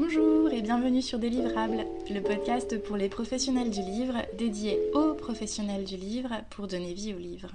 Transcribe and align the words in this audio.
Bonjour 0.00 0.52
et 0.52 0.62
bienvenue 0.62 1.02
sur 1.02 1.18
Délivrable, 1.18 1.84
le 2.08 2.20
podcast 2.20 2.80
pour 2.84 2.96
les 2.96 3.08
professionnels 3.08 3.70
du 3.70 3.80
livre, 3.80 4.14
dédié 4.34 4.78
aux 4.92 5.14
professionnels 5.14 5.82
du 5.82 5.96
livre 5.96 6.40
pour 6.50 6.68
donner 6.68 6.94
vie 6.94 7.14
au 7.14 7.18
livre. 7.18 7.50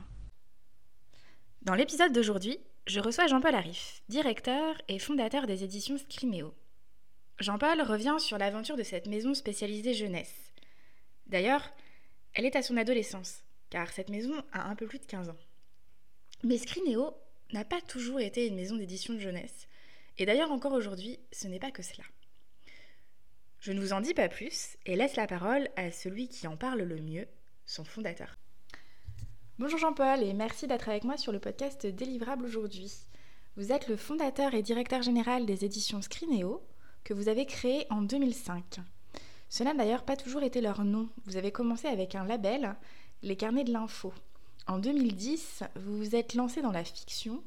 Dans 1.61 1.73
l'épisode 1.73 2.11
d'aujourd'hui, 2.11 2.59
je 2.85 2.99
reçois 2.99 3.27
Jean-Paul 3.27 3.55
Arif, 3.55 4.01
directeur 4.09 4.75
et 4.89 4.99
fondateur 4.99 5.47
des 5.47 5.63
éditions 5.63 5.97
Scriméo. 5.97 6.53
Jean-Paul 7.39 7.81
revient 7.81 8.17
sur 8.19 8.37
l'aventure 8.37 8.75
de 8.75 8.83
cette 8.83 9.07
maison 9.07 9.33
spécialisée 9.33 9.93
jeunesse. 9.93 10.51
D'ailleurs, 11.27 11.71
elle 12.33 12.45
est 12.45 12.57
à 12.57 12.61
son 12.61 12.75
adolescence, 12.75 13.41
car 13.69 13.89
cette 13.89 14.09
maison 14.09 14.33
a 14.51 14.67
un 14.69 14.75
peu 14.75 14.85
plus 14.85 14.99
de 14.99 15.05
15 15.05 15.29
ans. 15.29 15.39
Mais 16.43 16.57
Scrinéo 16.57 17.13
n'a 17.53 17.63
pas 17.63 17.79
toujours 17.79 18.19
été 18.19 18.45
une 18.47 18.57
maison 18.57 18.75
d'édition 18.75 19.13
de 19.13 19.19
jeunesse. 19.19 19.69
Et 20.17 20.25
d'ailleurs 20.25 20.51
encore 20.51 20.73
aujourd'hui, 20.73 21.19
ce 21.31 21.47
n'est 21.47 21.57
pas 21.57 21.71
que 21.71 21.81
cela. 21.81 22.03
Je 23.63 23.71
ne 23.71 23.79
vous 23.79 23.93
en 23.93 24.01
dis 24.01 24.13
pas 24.13 24.27
plus 24.27 24.75
et 24.85 24.97
laisse 24.97 25.15
la 25.15 25.25
parole 25.25 25.69
à 25.77 25.89
celui 25.89 26.27
qui 26.27 26.47
en 26.47 26.57
parle 26.57 26.81
le 26.81 26.97
mieux, 26.97 27.25
son 27.65 27.85
fondateur. 27.85 28.37
Bonjour 29.57 29.79
Jean-Paul 29.79 30.21
et 30.21 30.33
merci 30.33 30.67
d'être 30.67 30.89
avec 30.89 31.05
moi 31.05 31.15
sur 31.15 31.31
le 31.31 31.39
podcast 31.39 31.87
Délivrable 31.87 32.43
aujourd'hui. 32.43 32.91
Vous 33.55 33.71
êtes 33.71 33.87
le 33.87 33.95
fondateur 33.95 34.53
et 34.53 34.63
directeur 34.63 35.01
général 35.01 35.45
des 35.45 35.63
éditions 35.63 36.01
Scrinéo 36.01 36.61
que 37.05 37.13
vous 37.13 37.29
avez 37.29 37.45
créé 37.45 37.87
en 37.89 38.01
2005. 38.01 38.81
Ce 39.47 39.63
n'a 39.63 39.73
d'ailleurs 39.73 40.03
pas 40.03 40.17
toujours 40.17 40.43
été 40.43 40.59
leur 40.59 40.83
nom. 40.83 41.07
Vous 41.23 41.37
avez 41.37 41.53
commencé 41.53 41.87
avec 41.87 42.15
un 42.15 42.25
label, 42.25 42.75
les 43.21 43.37
carnets 43.37 43.63
de 43.63 43.71
l'info. 43.71 44.11
En 44.67 44.77
2010, 44.77 45.63
vous 45.77 45.99
vous 45.99 46.15
êtes 46.17 46.33
lancé 46.33 46.61
dans 46.61 46.73
la 46.73 46.83
fiction. 46.83 47.41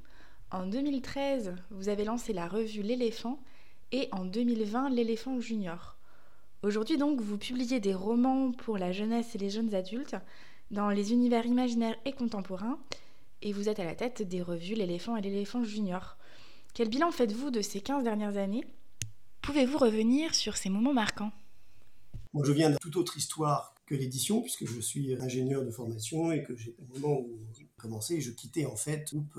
En 0.50 0.64
2013, 0.64 1.56
vous 1.72 1.90
avez 1.90 2.04
lancé 2.04 2.32
la 2.32 2.48
revue 2.48 2.80
L'éléphant 2.80 3.38
et 3.92 4.08
en 4.12 4.24
2020 4.24 4.88
L'éléphant 4.88 5.38
junior. 5.40 5.95
Aujourd'hui 6.62 6.96
donc, 6.96 7.20
vous 7.20 7.38
publiez 7.38 7.80
des 7.80 7.94
romans 7.94 8.52
pour 8.52 8.78
la 8.78 8.92
jeunesse 8.92 9.34
et 9.34 9.38
les 9.38 9.50
jeunes 9.50 9.74
adultes 9.74 10.16
dans 10.70 10.90
les 10.90 11.12
univers 11.12 11.46
imaginaires 11.46 11.96
et 12.04 12.12
contemporains, 12.12 12.78
et 13.42 13.52
vous 13.52 13.68
êtes 13.68 13.78
à 13.78 13.84
la 13.84 13.94
tête 13.94 14.22
des 14.22 14.42
revues 14.42 14.74
L'éléphant 14.74 15.16
et 15.16 15.20
l'éléphant 15.20 15.62
junior. 15.62 16.16
Quel 16.74 16.88
bilan 16.88 17.10
faites-vous 17.10 17.50
de 17.50 17.60
ces 17.60 17.80
15 17.80 18.04
dernières 18.04 18.36
années? 18.36 18.64
Pouvez-vous 19.42 19.78
revenir 19.78 20.34
sur 20.34 20.56
ces 20.56 20.68
moments 20.68 20.92
marquants? 20.92 21.30
Moi, 22.32 22.44
je 22.44 22.52
viens 22.52 22.70
d'une 22.70 22.78
toute 22.78 22.96
autre 22.96 23.16
histoire 23.16 23.74
que 23.86 23.94
l'édition, 23.94 24.42
puisque 24.42 24.66
je 24.66 24.80
suis 24.80 25.14
ingénieur 25.14 25.64
de 25.64 25.70
formation 25.70 26.32
et 26.32 26.42
que 26.42 26.56
j'ai 26.56 26.74
au 26.78 26.98
moment 26.98 27.20
où 27.20 27.38
j'ai 27.56 27.68
commencé, 27.76 28.20
je 28.20 28.32
quittais 28.32 28.66
en 28.66 28.76
fait 28.76 29.12
le 29.12 29.20
groupe 29.20 29.38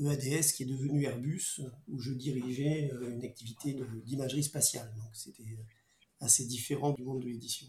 EADS 0.00 0.52
qui 0.54 0.62
est 0.64 0.66
devenu 0.66 1.04
Airbus, 1.04 1.60
où 1.88 1.98
je 1.98 2.12
dirigeais 2.12 2.90
euh, 2.92 3.12
une 3.12 3.24
activité 3.24 3.76
d'imagerie 4.04 4.44
spatiale. 4.44 4.92
Donc 4.96 5.10
c'était 5.14 5.42
assez 6.20 6.44
différent 6.44 6.92
du 6.92 7.02
monde 7.02 7.20
de 7.20 7.26
l'édition. 7.26 7.66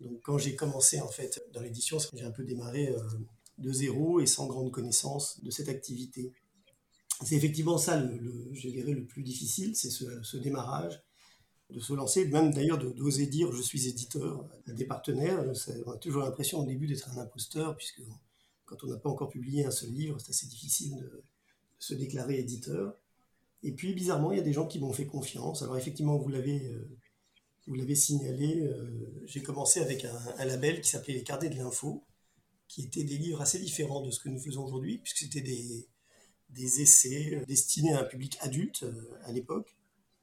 Donc 0.00 0.20
quand 0.22 0.38
j'ai 0.38 0.56
commencé 0.56 1.00
en 1.00 1.08
fait 1.08 1.44
dans 1.52 1.60
l'édition, 1.60 1.98
j'ai 2.12 2.24
un 2.24 2.30
peu 2.30 2.44
démarré 2.44 2.88
euh, 2.88 2.98
de 3.58 3.72
zéro 3.72 4.20
et 4.20 4.26
sans 4.26 4.46
grande 4.46 4.70
connaissance 4.70 5.42
de 5.42 5.50
cette 5.50 5.68
activité. 5.68 6.32
C'est 7.24 7.36
effectivement 7.36 7.78
ça, 7.78 8.00
le, 8.00 8.48
je 8.52 8.68
dirais, 8.68 8.92
le 8.92 9.04
plus 9.04 9.22
difficile, 9.22 9.76
c'est 9.76 9.90
ce, 9.90 10.36
démarrage, 10.38 11.00
de 11.70 11.78
se 11.78 11.92
lancer, 11.92 12.26
même 12.26 12.52
d'ailleurs 12.52 12.78
d'oser 12.78 13.26
dire 13.26 13.52
je 13.52 13.62
suis 13.62 13.88
éditeur 13.88 14.48
à 14.66 14.72
des 14.72 14.84
partenaires. 14.84 15.44
On 15.86 15.92
a 15.92 15.98
toujours 15.98 16.22
l'impression 16.22 16.60
au 16.60 16.66
début 16.66 16.88
d'être 16.88 17.08
un 17.10 17.18
imposteur, 17.18 17.76
puisque 17.76 18.02
quand 18.64 18.82
on 18.82 18.88
n'a 18.88 18.96
pas 18.96 19.10
encore 19.10 19.28
publié 19.28 19.64
un 19.64 19.70
seul 19.70 19.90
livre, 19.90 20.18
c'est 20.18 20.30
assez 20.30 20.46
difficile 20.46 20.96
de, 20.96 21.02
de 21.02 21.22
se 21.78 21.94
déclarer 21.94 22.38
éditeur. 22.40 22.96
Et 23.62 23.72
puis 23.72 23.94
bizarrement, 23.94 24.32
il 24.32 24.38
y 24.38 24.40
a 24.40 24.44
des 24.44 24.52
gens 24.52 24.66
qui 24.66 24.80
m'ont 24.80 24.92
fait 24.92 25.06
confiance. 25.06 25.62
Alors 25.62 25.76
effectivement, 25.76 26.16
vous 26.16 26.28
l'avez 26.28 26.66
euh, 26.66 26.88
vous 27.66 27.74
l'avez 27.74 27.94
signalé, 27.94 28.60
euh, 28.60 29.22
j'ai 29.24 29.42
commencé 29.42 29.80
avec 29.80 30.04
un, 30.04 30.44
label 30.44 30.80
qui 30.80 30.90
s'appelait 30.90 31.14
Les 31.14 31.22
Carnets 31.22 31.48
de 31.48 31.56
l'Info, 31.56 32.04
qui 32.68 32.84
étaient 32.84 33.04
des 33.04 33.18
livres 33.18 33.40
assez 33.40 33.58
différents 33.58 34.00
de 34.00 34.10
ce 34.10 34.20
que 34.20 34.28
nous 34.28 34.40
faisons 34.40 34.64
aujourd'hui, 34.64 34.98
puisque 34.98 35.18
c'était 35.18 35.40
des, 35.42 35.86
essais 36.80 37.36
euh, 37.36 37.44
destinés 37.46 37.92
à 37.92 38.00
un 38.00 38.04
public 38.04 38.36
adulte 38.40 38.82
euh, 38.82 39.18
à 39.24 39.32
l'époque. 39.32 39.76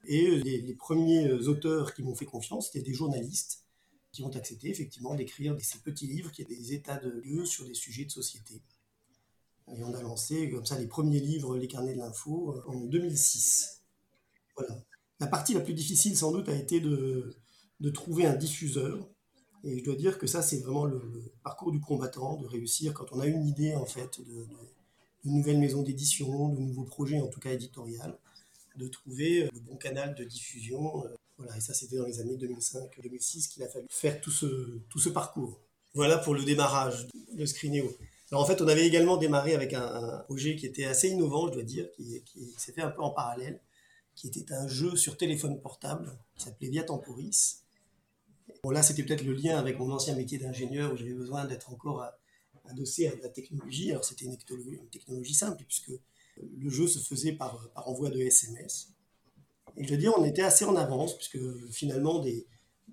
Et 0.05 0.29
les, 0.29 0.73
premiers 0.75 1.29
auteurs 1.29 1.93
qui 1.93 2.03
m'ont 2.03 2.15
fait 2.15 2.25
confiance, 2.25 2.67
c'était 2.67 2.85
des 2.85 2.93
journalistes 2.93 3.65
qui 4.13 4.23
ont 4.23 4.29
accepté 4.29 4.69
effectivement 4.69 5.13
d'écrire 5.13 5.55
ces 5.59 5.79
petits 5.79 6.07
livres 6.07 6.31
qui 6.31 6.41
étaient 6.41 6.55
des 6.55 6.73
états 6.73 6.97
de 6.97 7.09
lieu 7.09 7.45
sur 7.45 7.65
des 7.65 7.73
sujets 7.73 8.05
de 8.05 8.09
société. 8.09 8.61
Et 9.67 9.83
on 9.83 9.93
a 9.93 10.01
lancé 10.01 10.49
comme 10.49 10.65
ça 10.65 10.79
les 10.79 10.87
premiers 10.87 11.19
livres, 11.19 11.57
Les 11.57 11.67
Carnets 11.67 11.93
de 11.93 11.99
l'Info, 11.99 12.63
en 12.65 12.79
2006. 12.79 13.83
Voilà. 14.55 14.81
La 15.19 15.27
partie 15.27 15.53
la 15.53 15.59
plus 15.59 15.73
difficile, 15.73 16.15
sans 16.15 16.31
doute, 16.31 16.47
a 16.47 16.55
été 16.55 16.79
de, 16.79 17.35
trouver 17.93 18.25
un 18.25 18.35
diffuseur. 18.35 19.07
Et 19.65 19.79
je 19.79 19.83
dois 19.83 19.95
dire 19.95 20.17
que 20.17 20.27
ça, 20.27 20.41
c'est 20.41 20.59
vraiment 20.59 20.85
le, 20.85 21.01
parcours 21.43 21.71
du 21.71 21.81
combattant, 21.81 22.37
de 22.37 22.47
réussir 22.47 22.93
quand 22.93 23.05
on 23.11 23.19
a 23.19 23.27
une 23.27 23.45
idée, 23.45 23.75
en 23.75 23.85
fait, 23.85 24.21
de, 24.21 24.47
nouvelles 25.25 25.59
maisons 25.59 25.83
d'édition, 25.83 26.49
de 26.49 26.59
nouveaux 26.59 26.85
projets, 26.85 27.19
en 27.19 27.27
tout 27.27 27.41
cas 27.41 27.51
éditorial, 27.51 28.17
de 28.77 28.87
trouver 28.87 29.43
euh, 29.43 29.49
le 29.53 29.59
bon 29.59 29.75
canal 29.75 30.15
de 30.15 30.23
diffusion. 30.23 31.05
Euh, 31.05 31.09
voilà, 31.37 31.57
et 31.57 31.61
ça, 31.61 31.73
c'était 31.73 31.97
dans 31.97 32.05
les 32.05 32.21
années 32.21 32.37
2005-2006 32.37 33.49
qu'il 33.49 33.63
a 33.63 33.67
fallu 33.67 33.85
faire 33.89 34.21
tout 34.21 34.31
ce, 34.31 34.79
tout 34.89 34.99
ce 34.99 35.09
parcours. 35.09 35.59
Voilà 35.93 36.17
pour 36.17 36.33
le 36.33 36.43
démarrage 36.45 37.07
de 37.33 37.45
Screeneo. 37.45 37.91
Alors 38.31 38.43
en 38.43 38.45
fait, 38.45 38.61
on 38.61 38.67
avait 38.67 38.85
également 38.85 39.17
démarré 39.17 39.55
avec 39.55 39.73
un, 39.73 40.19
projet 40.25 40.55
qui 40.55 40.65
était 40.65 40.85
assez 40.85 41.09
innovant, 41.09 41.47
je 41.47 41.53
dois 41.53 41.63
dire, 41.63 41.89
qui 41.95 42.53
s'est 42.57 42.71
fait 42.71 42.81
un 42.81 42.91
peu 42.91 43.01
en 43.01 43.09
parallèle 43.09 43.59
qui 44.19 44.27
était 44.27 44.53
un 44.53 44.67
jeu 44.67 44.97
sur 44.97 45.15
téléphone 45.15 45.61
portable 45.61 46.19
qui 46.35 46.43
s'appelait 46.43 46.67
Via 46.67 46.83
Temporis. 46.83 47.63
Bon, 48.63 48.69
là, 48.69 48.83
c'était 48.83 49.03
peut-être 49.03 49.23
le 49.23 49.31
lien 49.31 49.57
avec 49.57 49.79
mon 49.79 49.89
ancien 49.93 50.13
métier 50.13 50.37
d'ingénieur 50.37 50.91
où 50.91 50.97
j'avais 50.97 51.13
besoin 51.13 51.45
d'être 51.45 51.71
encore 51.71 52.05
adossé 52.65 53.07
à 53.07 53.15
la 53.23 53.29
technologie. 53.29 53.91
Alors, 53.91 54.03
c'était 54.03 54.25
une, 54.25 54.35
technologie 54.91 55.33
simple 55.33 55.63
puisque 55.65 55.93
le 56.37 56.69
jeu 56.69 56.85
se 56.85 56.99
faisait 56.99 57.31
par, 57.31 57.69
par 57.69 57.87
envoi 57.87 58.09
de 58.09 58.19
SMS. 58.19 58.89
Et 59.77 59.85
je 59.85 59.91
veux 59.91 59.97
dire, 59.97 60.11
on 60.17 60.25
était 60.25 60.41
assez 60.41 60.65
en 60.65 60.75
avance 60.75 61.15
puisque 61.15 61.39
finalement, 61.71 62.19
des, 62.19 62.45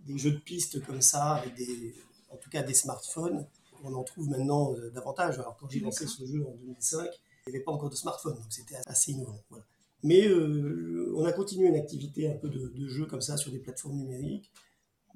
des 0.06 0.18
jeux 0.18 0.30
de 0.30 0.38
pistes 0.38 0.80
comme 0.86 1.02
ça, 1.02 1.34
avec 1.34 1.54
des, 1.54 1.92
en 2.30 2.36
tout 2.36 2.50
cas 2.50 2.62
des 2.62 2.74
smartphones, 2.74 3.44
on 3.82 3.92
en 3.94 4.04
trouve 4.04 4.28
maintenant 4.28 4.74
euh, 4.74 4.90
davantage. 4.90 5.40
Alors, 5.40 5.56
quand 5.56 5.68
j'ai 5.68 5.80
lancé 5.80 6.06
ce 6.06 6.24
jeu 6.24 6.46
en 6.46 6.54
2005, 6.54 7.10
il 7.46 7.50
n'y 7.50 7.56
avait 7.56 7.64
pas 7.64 7.72
encore 7.72 7.90
de 7.90 7.96
smartphone, 7.96 8.34
donc 8.34 8.46
c'était 8.50 8.76
assez 8.86 9.10
innovant. 9.10 9.42
Voilà. 9.50 9.64
Mais 10.06 10.28
euh, 10.28 11.12
on 11.16 11.24
a 11.24 11.32
continué 11.32 11.66
une 11.66 11.74
activité 11.74 12.28
un 12.28 12.36
peu 12.36 12.48
de, 12.48 12.86
jeu 12.86 13.06
comme 13.06 13.20
ça 13.20 13.36
sur 13.36 13.50
des 13.50 13.58
plateformes 13.58 13.96
numériques. 13.96 14.52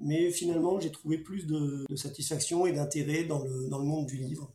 Mais 0.01 0.31
finalement, 0.31 0.81
j'ai 0.81 0.91
trouvé 0.91 1.17
plus 1.17 1.47
de, 1.47 1.85
satisfaction 1.95 2.65
et 2.65 2.73
d'intérêt 2.73 3.23
dans 3.23 3.41
le, 3.41 3.69
dans 3.69 3.79
le, 3.79 3.85
monde 3.85 4.05
du 4.05 4.17
livre. 4.17 4.53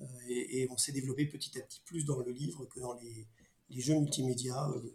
Euh, 0.00 0.04
et, 0.28 0.68
on 0.70 0.76
s'est 0.76 0.92
développé 0.92 1.26
petit 1.26 1.58
à 1.58 1.62
petit 1.62 1.80
plus 1.84 2.04
dans 2.04 2.20
le 2.20 2.30
livre 2.30 2.64
que 2.66 2.78
dans 2.78 2.92
les, 2.94 3.26
les 3.70 3.80
jeux 3.80 3.98
multimédia 3.98 4.68
euh, 4.68 4.94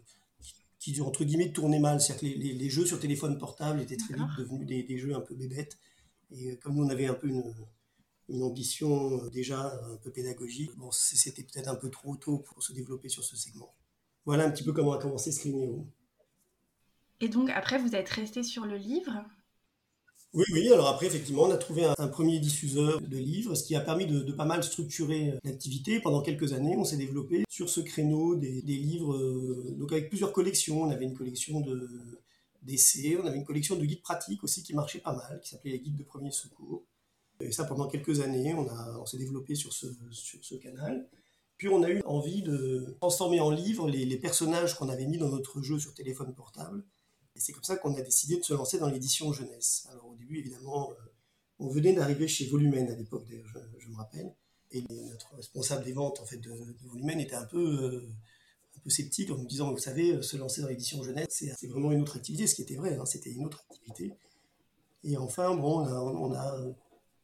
qui, 0.78 0.98
entre 1.02 1.22
guillemets, 1.22 1.52
tournaient 1.52 1.80
mal. 1.80 2.00
C'est-à-dire 2.00 2.32
que 2.32 2.38
les, 2.38 2.54
les, 2.54 2.70
jeux 2.70 2.86
sur 2.86 2.98
téléphone 2.98 3.36
portable 3.36 3.82
étaient 3.82 3.98
très 3.98 4.14
vite 4.14 4.38
devenus 4.38 4.66
des, 4.66 4.84
des, 4.84 4.96
jeux 4.96 5.14
un 5.14 5.20
peu 5.20 5.34
bébêtes. 5.34 5.76
Et 6.30 6.56
comme 6.56 6.76
nous, 6.76 6.84
on 6.84 6.88
avait 6.88 7.08
un 7.08 7.14
peu 7.14 7.28
une, 7.28 7.54
une 8.30 8.42
ambition 8.42 9.26
déjà 9.26 9.78
un 9.92 9.96
peu 9.96 10.10
pédagogique, 10.10 10.70
bon, 10.76 10.90
c'était 10.92 11.42
peut-être 11.42 11.68
un 11.68 11.74
peu 11.74 11.90
trop 11.90 12.16
tôt 12.16 12.38
pour 12.38 12.62
se 12.62 12.72
développer 12.72 13.10
sur 13.10 13.22
ce 13.22 13.36
segment. 13.36 13.74
Voilà 14.28 14.44
un 14.44 14.50
petit 14.50 14.62
peu 14.62 14.74
comment 14.74 14.92
a 14.92 14.98
commencé 14.98 15.32
Screenio. 15.32 15.86
Et 17.22 17.30
donc 17.30 17.48
après, 17.48 17.78
vous 17.78 17.94
êtes 17.94 18.10
resté 18.10 18.42
sur 18.42 18.66
le 18.66 18.76
livre? 18.76 19.24
Oui, 20.34 20.44
oui, 20.52 20.70
alors 20.70 20.88
après, 20.88 21.06
effectivement, 21.06 21.44
on 21.44 21.50
a 21.50 21.56
trouvé 21.56 21.86
un, 21.86 22.08
premier 22.08 22.38
diffuseur 22.38 23.00
de 23.00 23.16
livres, 23.16 23.54
ce 23.54 23.64
qui 23.64 23.74
a 23.74 23.80
permis 23.80 24.04
de, 24.04 24.30
pas 24.32 24.44
mal 24.44 24.62
structurer 24.62 25.32
l'activité. 25.44 25.98
Pendant 26.00 26.20
quelques 26.20 26.52
années, 26.52 26.76
on 26.76 26.84
s'est 26.84 26.98
développé 26.98 27.44
sur 27.48 27.70
ce 27.70 27.80
créneau 27.80 28.34
des, 28.34 28.60
livres, 28.60 29.16
euh, 29.16 29.74
donc 29.78 29.92
avec 29.92 30.10
plusieurs 30.10 30.34
collections. 30.34 30.82
On 30.82 30.90
avait 30.90 31.06
une 31.06 31.16
collection 31.16 31.62
de, 31.62 31.88
d'essais, 32.60 33.16
on 33.16 33.26
avait 33.26 33.38
une 33.38 33.46
collection 33.46 33.76
de 33.76 33.86
guides 33.86 34.02
pratiques 34.02 34.44
aussi 34.44 34.62
qui 34.62 34.74
marchait 34.74 35.00
pas 35.00 35.14
mal, 35.14 35.40
qui 35.42 35.48
s'appelait 35.48 35.70
les 35.70 35.80
guides 35.80 35.96
de 35.96 36.04
premier 36.04 36.32
secours. 36.32 36.84
Et 37.40 37.50
ça, 37.50 37.64
pendant 37.64 37.88
quelques 37.88 38.20
années, 38.20 38.52
on, 38.52 38.68
a, 38.68 38.98
on 39.00 39.06
s'est 39.06 39.16
développé 39.16 39.54
sur 39.54 39.72
ce, 39.72 39.86
sur 40.10 40.44
ce 40.44 40.56
canal. 40.56 41.08
Puis 41.58 41.68
on 41.68 41.82
a 41.82 41.90
eu 41.90 42.00
envie 42.06 42.42
de 42.42 42.96
transformer 43.00 43.40
en 43.40 43.50
livre 43.50 43.90
les, 43.90 44.16
personnages 44.16 44.76
qu'on 44.76 44.88
avait 44.88 45.06
mis 45.06 45.18
dans 45.18 45.28
notre 45.28 45.60
jeu 45.60 45.78
sur 45.78 45.92
téléphone 45.92 46.32
portable. 46.32 46.84
Et 47.34 47.40
c'est 47.40 47.52
comme 47.52 47.64
ça 47.64 47.76
qu'on 47.76 47.94
a 47.94 48.00
décidé 48.00 48.36
de 48.36 48.44
se 48.44 48.54
lancer 48.54 48.78
dans 48.78 48.88
l'édition 48.88 49.32
jeunesse. 49.32 49.88
Alors 49.90 50.06
au 50.06 50.14
début, 50.14 50.38
évidemment, 50.38 50.92
euh, 50.92 50.94
on 51.58 51.68
venait 51.68 51.92
d'arriver 51.92 52.28
chez 52.28 52.46
Volumen 52.46 52.88
à 52.88 52.94
l'époque, 52.94 53.26
je, 53.28 53.88
me 53.88 53.96
rappelle. 53.96 54.32
Et 54.70 54.82
notre 54.88 55.34
responsable 55.34 55.84
des 55.84 55.92
ventes 55.92 56.20
en 56.20 56.26
fait, 56.26 56.38
de, 56.38 56.52
Volumen 56.84 57.18
était 57.18 57.34
un 57.34 57.46
peu, 57.46 57.58
euh, 57.58 58.08
sceptique 58.86 59.30
en 59.30 59.36
nous 59.36 59.46
disant, 59.46 59.72
vous 59.72 59.78
savez, 59.78 60.22
se 60.22 60.36
lancer 60.36 60.62
dans 60.62 60.68
l'édition 60.68 61.02
jeunesse, 61.02 61.26
c'est 61.28 61.66
vraiment 61.66 61.92
une 61.92 62.00
autre 62.00 62.16
activité, 62.16 62.46
ce 62.46 62.54
qui 62.54 62.62
était 62.62 62.76
vrai, 62.76 62.96
hein, 62.96 63.04
c'était 63.04 63.30
une 63.30 63.44
autre 63.44 63.62
activité. 63.68 64.14
Et 65.04 65.18
enfin, 65.18 65.54
bon, 65.54 65.80
on 65.80 66.32
a 66.32 66.56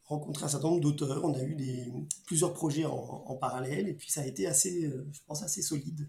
rencontré 0.04 0.44
un 0.44 0.48
certain 0.48 0.68
nombre 0.68 0.80
d'auteurs, 0.80 1.24
on 1.24 1.34
a 1.34 1.42
eu 1.42 1.54
des, 1.54 1.92
plusieurs 2.26 2.52
projets 2.52 2.84
en, 2.84 3.36
parallèle, 3.36 3.88
et 3.88 3.94
puis 3.94 4.10
ça 4.10 4.20
a 4.20 4.26
été 4.26 4.46
assez, 4.46 4.84
euh, 4.84 5.06
je 5.12 5.20
pense, 5.26 5.42
assez 5.42 5.62
solide. 5.62 6.08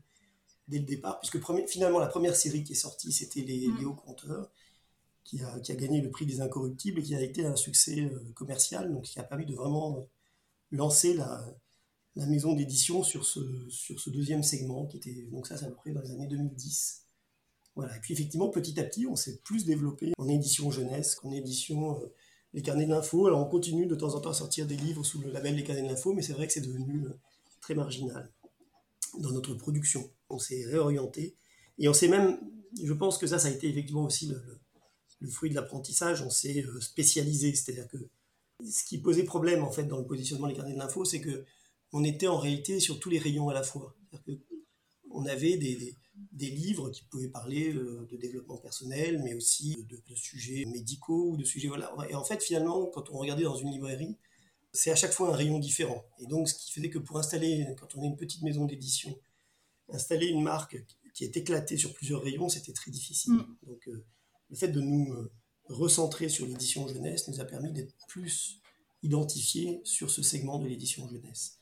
dès 0.67 0.79
le 0.79 0.85
départ, 0.85 1.19
puisque 1.19 1.39
finalement 1.67 1.99
la 1.99 2.07
première 2.07 2.35
série 2.35 2.63
qui 2.63 2.73
est 2.73 2.75
sortie, 2.75 3.11
c'était 3.11 3.41
Les, 3.41 3.67
mm. 3.67 3.85
Hauts 3.85 3.95
Compteurs, 3.95 4.51
qui 5.23 5.41
a, 5.41 5.59
qui 5.59 5.71
a, 5.71 5.75
gagné 5.75 6.01
le 6.01 6.09
prix 6.11 6.25
des 6.25 6.41
Incorruptibles 6.41 6.99
et 6.99 7.03
qui 7.03 7.15
a 7.15 7.21
été 7.21 7.45
un 7.45 7.55
succès 7.55 8.01
euh, 8.01 8.31
commercial, 8.35 8.91
donc 8.91 9.03
qui 9.03 9.19
a 9.19 9.23
permis 9.23 9.45
de 9.45 9.55
vraiment 9.55 10.07
lancer 10.71 11.13
la, 11.13 11.45
la 12.15 12.25
maison 12.25 12.53
d'édition 12.53 13.03
sur 13.03 13.25
ce, 13.25 13.39
sur 13.69 13.99
ce 13.99 14.09
deuxième 14.09 14.43
segment, 14.43 14.85
qui 14.85 14.97
était, 14.97 15.27
donc 15.31 15.47
ça, 15.47 15.57
c'est 15.57 15.65
à 15.65 15.69
peu 15.69 15.75
près 15.75 15.91
dans 15.91 16.01
les 16.01 16.11
années 16.11 16.27
2010. 16.27 17.05
Voilà. 17.75 17.95
Et 17.95 17.99
puis 17.99 18.13
effectivement, 18.13 18.49
petit 18.49 18.79
à 18.79 18.83
petit, 18.83 19.05
on 19.05 19.15
s'est 19.15 19.37
plus 19.43 19.65
développé 19.65 20.13
en 20.17 20.27
édition 20.27 20.71
jeunesse 20.71 21.15
qu'en 21.15 21.31
édition 21.31 21.99
euh, 22.01 22.13
les 22.55 22.61
carnets 22.61 22.85
de 22.85 22.89
l'info. 22.89 23.27
Alors 23.27 23.45
on 23.45 23.49
continue 23.49 23.85
de 23.85 23.95
temps 23.95 24.15
en 24.15 24.21
temps 24.21 24.31
à 24.31 24.33
sortir 24.33 24.65
des 24.65 24.77
livres 24.77 25.03
sous 25.03 25.19
le 25.19 25.29
label 25.29 25.55
les 25.55 25.63
carnets 25.63 25.83
de 25.83 25.87
l'info, 25.89 26.13
mais 26.13 26.23
c'est 26.23 26.33
vrai 26.33 26.47
que 26.47 26.53
c'est 26.53 26.61
devenu 26.61 27.05
très 27.61 27.75
marginal 27.75 28.31
dans 29.19 29.31
notre 29.31 29.53
production. 29.53 30.09
On 30.29 30.39
s'est 30.39 30.65
réorienté 30.65 31.35
et 31.77 31.87
on 31.89 31.93
s'est 31.93 32.07
même, 32.07 32.39
je 32.81 32.93
pense 32.93 33.17
que 33.17 33.27
ça, 33.27 33.37
ça 33.37 33.49
a 33.49 33.51
été 33.51 33.67
effectivement 33.67 34.05
aussi 34.05 34.31
le, 35.19 35.29
fruit 35.29 35.49
de 35.49 35.55
l'apprentissage, 35.55 36.21
on 36.21 36.29
s'est 36.29 36.63
euh, 36.63 36.79
spécialisé. 36.79 37.53
C'est-à-dire 37.55 37.87
que 37.87 37.97
ce 38.63 38.83
qui 38.83 38.99
posait 38.99 39.23
problème 39.23 39.63
en 39.63 39.71
fait 39.71 39.83
dans 39.83 39.97
le 39.97 40.05
positionnement 40.05 40.47
des 40.47 40.53
carnets 40.53 40.73
de 40.73 40.79
l'info, 40.79 41.03
c'est 41.03 41.19
que 41.19 41.45
on 41.91 42.03
était 42.03 42.27
en 42.27 42.37
réalité 42.37 42.79
sur 42.79 42.99
tous 42.99 43.09
les 43.09 43.19
rayons 43.19 43.49
à 43.49 43.53
la 43.53 43.63
fois. 43.63 43.95
on 45.11 45.25
avait 45.25 45.57
des, 45.57 45.95
livres 46.39 46.89
qui 46.89 47.03
pouvaient 47.05 47.29
parler 47.29 47.73
euh, 47.73 48.07
de 48.11 48.17
développement 48.17 48.57
personnel, 48.57 49.21
mais 49.23 49.33
aussi 49.33 49.85
de, 49.89 50.01
de, 50.07 50.15
sujets 50.15 50.65
médicaux 50.65 51.31
ou 51.31 51.37
de 51.37 51.43
sujets 51.43 51.67
voilà. 51.67 51.93
Et 52.09 52.15
en 52.15 52.23
fait, 52.23 52.41
finalement, 52.41 52.85
quand 52.87 53.09
on 53.09 53.17
regardait 53.17 53.43
dans 53.43 53.55
une 53.55 53.71
librairie, 53.71 54.17
c'est 54.71 54.91
à 54.91 54.95
chaque 54.95 55.13
fois 55.13 55.29
un 55.29 55.35
rayon 55.35 55.59
différent. 55.59 56.03
Et 56.19 56.27
donc, 56.27 56.49
ce 56.49 56.55
qui 56.55 56.71
faisait 56.71 56.89
que 56.89 56.99
pour 56.99 57.17
installer, 57.17 57.65
quand 57.79 57.95
on 57.95 58.03
est 58.03 58.07
une 58.07 58.17
petite 58.17 58.41
maison 58.43 58.65
d'édition, 58.65 59.17
installer 59.89 60.27
une 60.27 60.43
marque 60.43 60.77
qui 61.13 61.23
est 61.23 61.37
éclatée 61.37 61.77
sur 61.77 61.93
plusieurs 61.93 62.21
rayons, 62.21 62.49
c'était 62.49 62.73
très 62.73 62.91
difficile. 62.91 63.33
Mm. 63.33 63.57
Donc, 63.63 63.87
euh, 63.87 64.05
le 64.49 64.55
fait 64.55 64.67
de 64.67 64.81
nous 64.81 65.13
euh, 65.13 65.31
recentrer 65.69 66.29
sur 66.29 66.45
l'édition 66.45 66.87
jeunesse 66.87 67.27
nous 67.27 67.39
a 67.39 67.45
permis 67.45 67.71
d'être 67.71 67.95
plus 68.07 68.61
identifiés 69.01 69.81
sur 69.83 70.09
ce 70.09 70.21
segment 70.21 70.59
de 70.59 70.67
l'édition 70.67 71.07
jeunesse. 71.07 71.59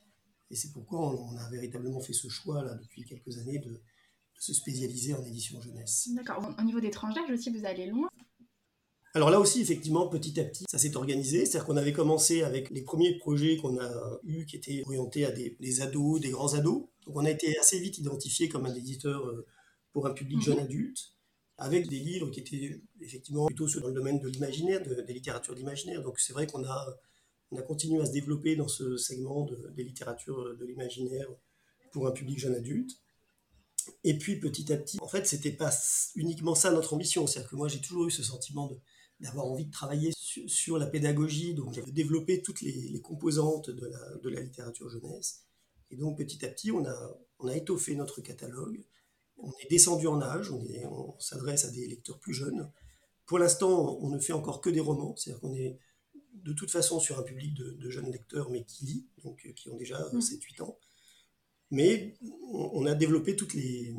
Et 0.49 0.55
c'est 0.55 0.71
pourquoi 0.71 0.99
on, 0.99 1.35
a 1.37 1.49
véritablement 1.49 1.99
fait 1.99 2.13
ce 2.13 2.29
choix 2.29 2.63
là 2.63 2.75
depuis 2.75 3.05
quelques 3.05 3.37
années 3.37 3.59
de 3.59 3.81
se 4.43 4.53
spécialiser 4.53 5.13
en 5.13 5.23
édition 5.23 5.61
jeunesse. 5.61 6.09
D'accord. 6.13 6.53
Au 6.59 6.63
niveau 6.63 6.81
des 6.81 6.91
tranches 6.91 7.15
d'âge 7.15 7.31
aussi, 7.31 7.49
vous 7.49 7.65
allez 7.65 7.85
loin. 7.85 8.09
Alors 9.13 9.29
là 9.29 9.39
aussi, 9.39 9.61
effectivement, 9.61 10.09
petit 10.09 10.37
à 10.37 10.43
petit, 10.43 10.65
ça 10.69 10.77
s'est 10.77 10.97
organisé. 10.97 11.45
C'est-à-dire 11.45 11.65
qu'on 11.65 11.77
avait 11.77 11.93
commencé 11.93 12.43
avec 12.43 12.69
les 12.69 12.81
premiers 12.81 13.17
projets 13.19 13.55
qu'on 13.55 13.79
a 13.79 14.19
eus 14.23 14.45
qui 14.45 14.57
étaient 14.57 14.83
orientés 14.85 15.23
à 15.23 15.31
des, 15.31 15.81
ados, 15.81 16.19
des 16.19 16.31
grands 16.31 16.55
ados. 16.55 16.83
Donc 17.05 17.15
on 17.15 17.23
a 17.23 17.29
été 17.29 17.57
assez 17.57 17.79
vite 17.79 17.99
identifié 17.99 18.49
comme 18.49 18.65
un 18.65 18.73
éditeur 18.73 19.25
euh, 19.27 19.45
pour 19.93 20.07
un 20.07 20.11
public 20.13 20.41
jeune 20.41 20.57
mhm. 20.57 20.63
adulte, 20.63 21.13
avec 21.57 21.87
des 21.87 21.99
livres 21.99 22.29
qui 22.29 22.41
étaient 22.41 22.81
effectivement 22.99 23.45
plutôt 23.45 23.69
dans 23.79 23.87
le 23.87 23.93
domaine 23.93 24.19
de 24.19 24.27
l'imaginaire, 24.27 24.81
des 24.83 25.13
littératures 25.13 25.55
d'imaginaire. 25.55 26.01
Donc 26.01 26.19
c'est 26.19 26.33
vrai 26.33 26.47
qu'on 26.47 26.65
a, 26.65 26.97
on 27.51 27.57
a 27.57 27.61
continué 27.61 28.01
à 28.01 28.05
se 28.05 28.11
développer 28.11 28.57
dans 28.57 28.67
ce 28.67 28.97
segment 28.97 29.47
des 29.73 29.83
littératures 29.85 30.57
de 30.57 30.65
l'imaginaire 30.65 31.29
pour 31.93 32.07
un 32.07 32.11
public 32.11 32.39
jeune 32.39 32.55
adulte. 32.55 33.02
Et 34.03 34.17
puis 34.17 34.39
petit 34.39 34.71
à 34.73 34.77
petit, 34.77 34.97
en 35.01 35.07
fait, 35.07 35.25
c'était 35.25 35.51
pas 35.51 35.71
uniquement 36.15 36.55
ça 36.55 36.71
notre 36.71 36.93
ambition. 36.93 37.25
C'est-à-dire 37.25 37.49
que 37.49 37.55
moi, 37.55 37.67
j'ai 37.67 37.79
toujours 37.79 38.07
eu 38.07 38.11
ce 38.11 38.23
sentiment 38.23 38.69
d'avoir 39.19 39.45
envie 39.45 39.65
de 39.65 39.71
travailler 39.71 40.11
sur, 40.15 40.77
la 40.77 40.87
pédagogie, 40.87 41.53
donc 41.53 41.73
de 41.73 41.91
développer 41.91 42.41
toutes 42.41 42.61
les, 42.61 42.99
composantes 43.01 43.69
de 43.69 43.85
la, 43.85 44.15
de 44.17 44.29
la, 44.29 44.41
littérature 44.41 44.89
jeunesse. 44.89 45.43
Et 45.91 45.95
donc 45.95 46.17
petit 46.17 46.43
à 46.43 46.49
petit, 46.49 46.71
on 46.71 46.85
a, 46.85 47.17
on 47.39 47.47
a 47.47 47.55
étoffé 47.55 47.95
notre 47.95 48.19
catalogue, 48.21 48.83
on 49.37 49.51
est 49.63 49.69
descendu 49.69 50.07
en 50.07 50.21
âge, 50.21 50.51
on, 50.51 50.61
on 50.89 51.19
s'adresse 51.19 51.65
à 51.65 51.71
des 51.71 51.87
lecteurs 51.87 52.19
plus 52.19 52.33
jeunes. 52.33 52.69
Pour 53.25 53.39
l'instant, 53.39 53.97
on 54.01 54.09
ne 54.09 54.19
fait 54.19 54.33
encore 54.33 54.59
que 54.59 54.69
des 54.69 54.79
romans, 54.81 55.15
c'est-à-dire 55.15 55.39
qu'on 55.39 55.53
est 55.53 55.79
de 56.33 56.51
toute 56.51 56.71
façon 56.71 56.99
sur 56.99 57.19
un 57.19 57.23
public 57.23 57.53
de, 57.53 57.89
jeunes 57.89 58.11
lecteurs, 58.11 58.49
mais 58.49 58.63
qui 58.65 58.85
lit, 58.85 59.07
donc 59.23 59.47
qui 59.55 59.69
ont 59.69 59.77
déjà 59.77 59.99
7-8 60.09 60.59
mmh. 60.59 60.63
ans. 60.63 60.77
Mais 61.73 62.13
on 62.51 62.85
a 62.85 62.93
développé 62.93 63.35
toutes 63.35 63.55
les, 63.55 63.95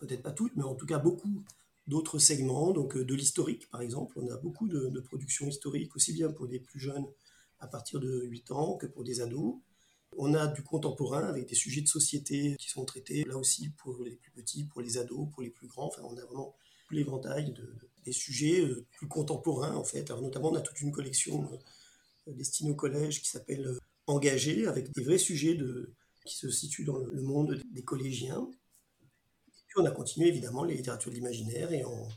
peut-être 0.00 0.22
pas 0.22 0.32
toutes, 0.32 0.54
mais 0.54 0.64
en 0.64 0.74
tout 0.74 0.84
cas 0.84 0.98
beaucoup 0.98 1.42
d'autres 1.86 2.18
segments, 2.18 2.72
donc 2.72 2.94
euh, 2.94 3.06
de 3.06 3.14
l'historique 3.14 3.70
par 3.70 3.80
exemple. 3.80 4.18
On 4.18 4.28
a 4.28 4.36
beaucoup 4.36 4.68
de, 4.68 4.88
de 4.88 5.00
productions 5.00 5.48
historiques, 5.48 5.96
aussi 5.96 6.12
bien 6.12 6.30
pour 6.30 6.46
des 6.46 6.60
plus 6.60 6.78
jeunes 6.78 7.06
à 7.58 7.66
partir 7.68 8.00
de 8.00 8.24
8 8.24 8.50
ans 8.50 8.76
que 8.76 8.84
pour 8.84 9.02
des 9.02 9.22
ados. 9.22 9.54
On 10.18 10.34
a 10.34 10.46
du 10.46 10.62
contemporain 10.62 11.22
avec 11.22 11.48
des 11.48 11.54
sujets 11.54 11.80
de 11.80 11.88
société 11.88 12.54
qui 12.58 12.68
sont 12.68 12.84
traités 12.84 13.24
là 13.24 13.38
aussi 13.38 13.70
pour 13.78 14.04
les 14.04 14.16
plus 14.16 14.30
petits, 14.32 14.64
pour 14.64 14.82
les 14.82 14.98
ados, 14.98 15.26
pour 15.32 15.42
les 15.42 15.50
plus 15.50 15.68
grands. 15.68 15.86
Enfin, 15.86 16.02
on 16.04 16.18
a 16.18 16.24
vraiment 16.26 16.54
l'éventail 16.90 17.54
de, 17.54 17.76
des 18.04 18.12
sujets 18.12 18.60
euh, 18.60 18.84
plus 18.92 19.08
contemporains 19.08 19.74
en 19.74 19.84
fait. 19.84 20.10
Alors 20.10 20.20
notamment, 20.20 20.50
on 20.50 20.54
a 20.54 20.60
toute 20.60 20.82
une 20.82 20.92
collection 20.92 21.50
euh, 22.28 22.32
destinée 22.34 22.72
au 22.72 22.76
collège 22.76 23.22
qui 23.22 23.30
s'appelle 23.30 23.78
Engagé 24.06 24.66
avec 24.66 24.92
des 24.92 25.02
vrais 25.02 25.18
sujets 25.18 25.54
de, 25.54 25.94
qui 26.30 26.36
se 26.36 26.50
situent 26.50 26.84
dans 26.84 26.98
le 26.98 27.22
monde 27.22 27.60
des 27.72 27.82
collégiens 27.82 28.48
puis 29.70 29.80
on 29.80 29.86
a 29.86 29.92
continué 29.92 30.28
évidemment 30.28 30.64
les 30.64 30.74
littératures 30.74 31.12
de 31.12 31.16
l'imaginaire 31.16 31.72
et 31.72 31.84
en, 31.84 32.08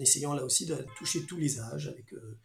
essayant 0.00 0.32
là 0.32 0.44
aussi 0.44 0.66
de 0.66 0.76
toucher 0.96 1.26
tous 1.26 1.36
les 1.36 1.58
âges 1.58 1.88
avec 1.88 2.12
euh, 2.12 2.38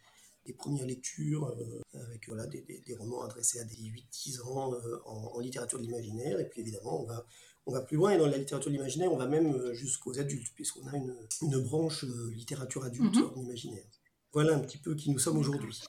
des 0.44 0.52
premières 0.52 0.84
lectures, 0.84 1.46
euh, 1.46 1.80
avec 1.94 2.26
voilà, 2.26 2.44
des, 2.48 2.82
romans 2.98 3.22
adressés 3.22 3.60
à 3.60 3.64
des 3.64 3.76
8-10 3.76 4.42
ans 4.42 4.74
euh, 4.74 4.98
en, 5.04 5.38
littérature 5.38 5.78
de 5.78 5.84
l'imaginaire. 5.84 6.40
Et 6.40 6.48
puis 6.48 6.62
évidemment, 6.62 7.00
on 7.00 7.06
va, 7.06 7.24
on 7.66 7.72
va 7.72 7.82
plus 7.82 7.96
loin 7.96 8.10
et 8.10 8.18
dans 8.18 8.26
la 8.26 8.36
littérature 8.36 8.72
de 8.72 8.76
l'imaginaire, 8.76 9.12
on 9.12 9.16
va 9.16 9.28
même 9.28 9.72
jusqu'aux 9.72 10.18
adultes, 10.18 10.52
puisqu'on 10.56 10.84
a 10.88 10.96
une, 10.96 11.14
une 11.42 11.58
branche 11.60 12.04
littérature 12.34 12.84
adulte 12.84 13.14
mm-hmm. 13.14 13.38
en 13.38 13.40
imaginaire. 13.40 13.86
Voilà 14.32 14.56
un 14.56 14.60
petit 14.60 14.78
peu 14.78 14.96
qui 14.96 15.12
nous 15.12 15.20
sommes 15.20 15.38
aujourd'hui. 15.38 15.80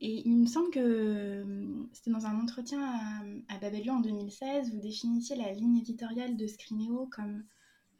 Et 0.00 0.26
il 0.26 0.36
me 0.36 0.46
semble 0.46 0.70
que 0.70 0.78
euh, 0.78 1.86
c'était 1.92 2.10
dans 2.10 2.26
un 2.26 2.38
entretien 2.38 2.82
à, 2.82 3.54
à 3.54 3.58
Babelio 3.58 3.94
en 3.94 4.00
2016, 4.00 4.72
vous 4.72 4.80
définissiez 4.80 5.36
la 5.36 5.52
ligne 5.52 5.78
éditoriale 5.78 6.36
de 6.36 6.46
Scrinéo 6.46 7.08
comme 7.10 7.44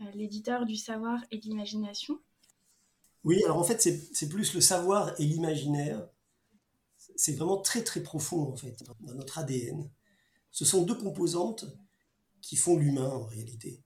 euh, 0.03 0.05
l'éditeur 0.15 0.67
du 0.67 0.77
savoir 0.77 1.25
et 1.31 1.39
de 1.39 1.45
l'imagination. 1.45 2.21
Oui, 3.25 3.43
alors 3.45 3.59
en 3.59 3.65
fait, 3.65 3.81
c'est 3.81 4.29
plus 4.29 4.55
le 4.55 4.61
savoir 4.61 5.19
et 5.19 5.25
l'imaginaire. 5.25 6.07
C'est 7.17 7.33
vraiment 7.33 7.61
très 7.61 7.83
très 7.83 8.03
profond 8.03 8.53
en 8.53 8.57
fait 8.57 8.83
dans 9.01 9.15
notre 9.15 9.39
ADN. 9.39 9.91
Ce 10.51 10.65
sont 10.65 10.85
deux 10.85 10.95
composantes 10.95 11.65
qui 12.43 12.57
font 12.57 12.77
l'humain 12.77 13.09
en 13.09 13.25
réalité. 13.25 13.83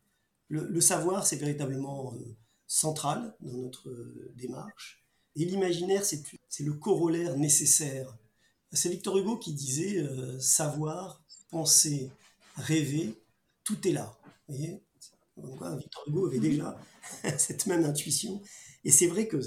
Le, 0.48 0.80
savoir, 0.80 1.26
c'est 1.26 1.36
véritablement 1.36 2.12
euh, 2.14 2.36
central 2.66 3.36
dans 3.40 3.56
notre 3.56 3.88
démarche. 4.34 4.99
Et 5.36 5.44
l'imaginaire, 5.44 6.04
c'est 6.04 6.64
le 6.64 6.72
corollaire 6.72 7.36
nécessaire. 7.36 8.16
C'est 8.72 8.88
Victor 8.88 9.16
Hugo 9.18 9.36
qui 9.36 9.52
disait 9.52 9.98
euh, 9.98 10.38
savoir, 10.38 11.22
penser, 11.50 12.10
rêver, 12.56 13.14
tout 13.64 13.86
est 13.86 13.92
là. 13.92 14.16
Vous 14.48 14.56
voyez? 14.56 14.82
Victor 15.36 16.04
Hugo 16.06 16.26
avait 16.26 16.38
déjà 16.38 16.78
cette 17.38 17.66
même 17.66 17.84
intuition. 17.84 18.42
Et 18.84 18.90
c'est 18.90 19.06
vrai 19.06 19.26
que 19.26 19.38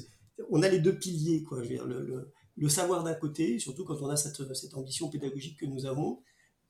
on 0.49 0.63
a 0.63 0.69
les 0.69 0.79
deux 0.79 0.97
piliers, 0.97 1.43
quoi. 1.43 1.61
le, 1.63 2.69
savoir 2.69 3.03
d'un 3.03 3.13
côté, 3.13 3.59
surtout 3.59 3.85
quand 3.85 4.01
on 4.01 4.09
a 4.09 4.17
cette, 4.17 4.73
ambition 4.73 5.09
pédagogique 5.09 5.59
que 5.59 5.65
nous 5.65 5.85
avons, 5.85 6.21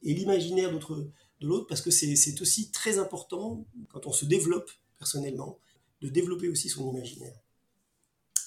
et 0.02 0.14
l'imaginaire 0.14 0.72
de 0.72 1.48
l'autre, 1.48 1.68
parce 1.68 1.82
que 1.82 1.92
c'est 1.92 2.42
aussi 2.42 2.72
très 2.72 3.00
important, 3.00 3.66
quand 3.90 4.06
on 4.06 4.12
se 4.12 4.26
développe 4.26 4.70
personnellement, 4.98 5.60
de 6.02 6.10
développer 6.10 6.50
aussi 6.50 6.68
son 6.70 6.90
imaginaire. 6.90 7.43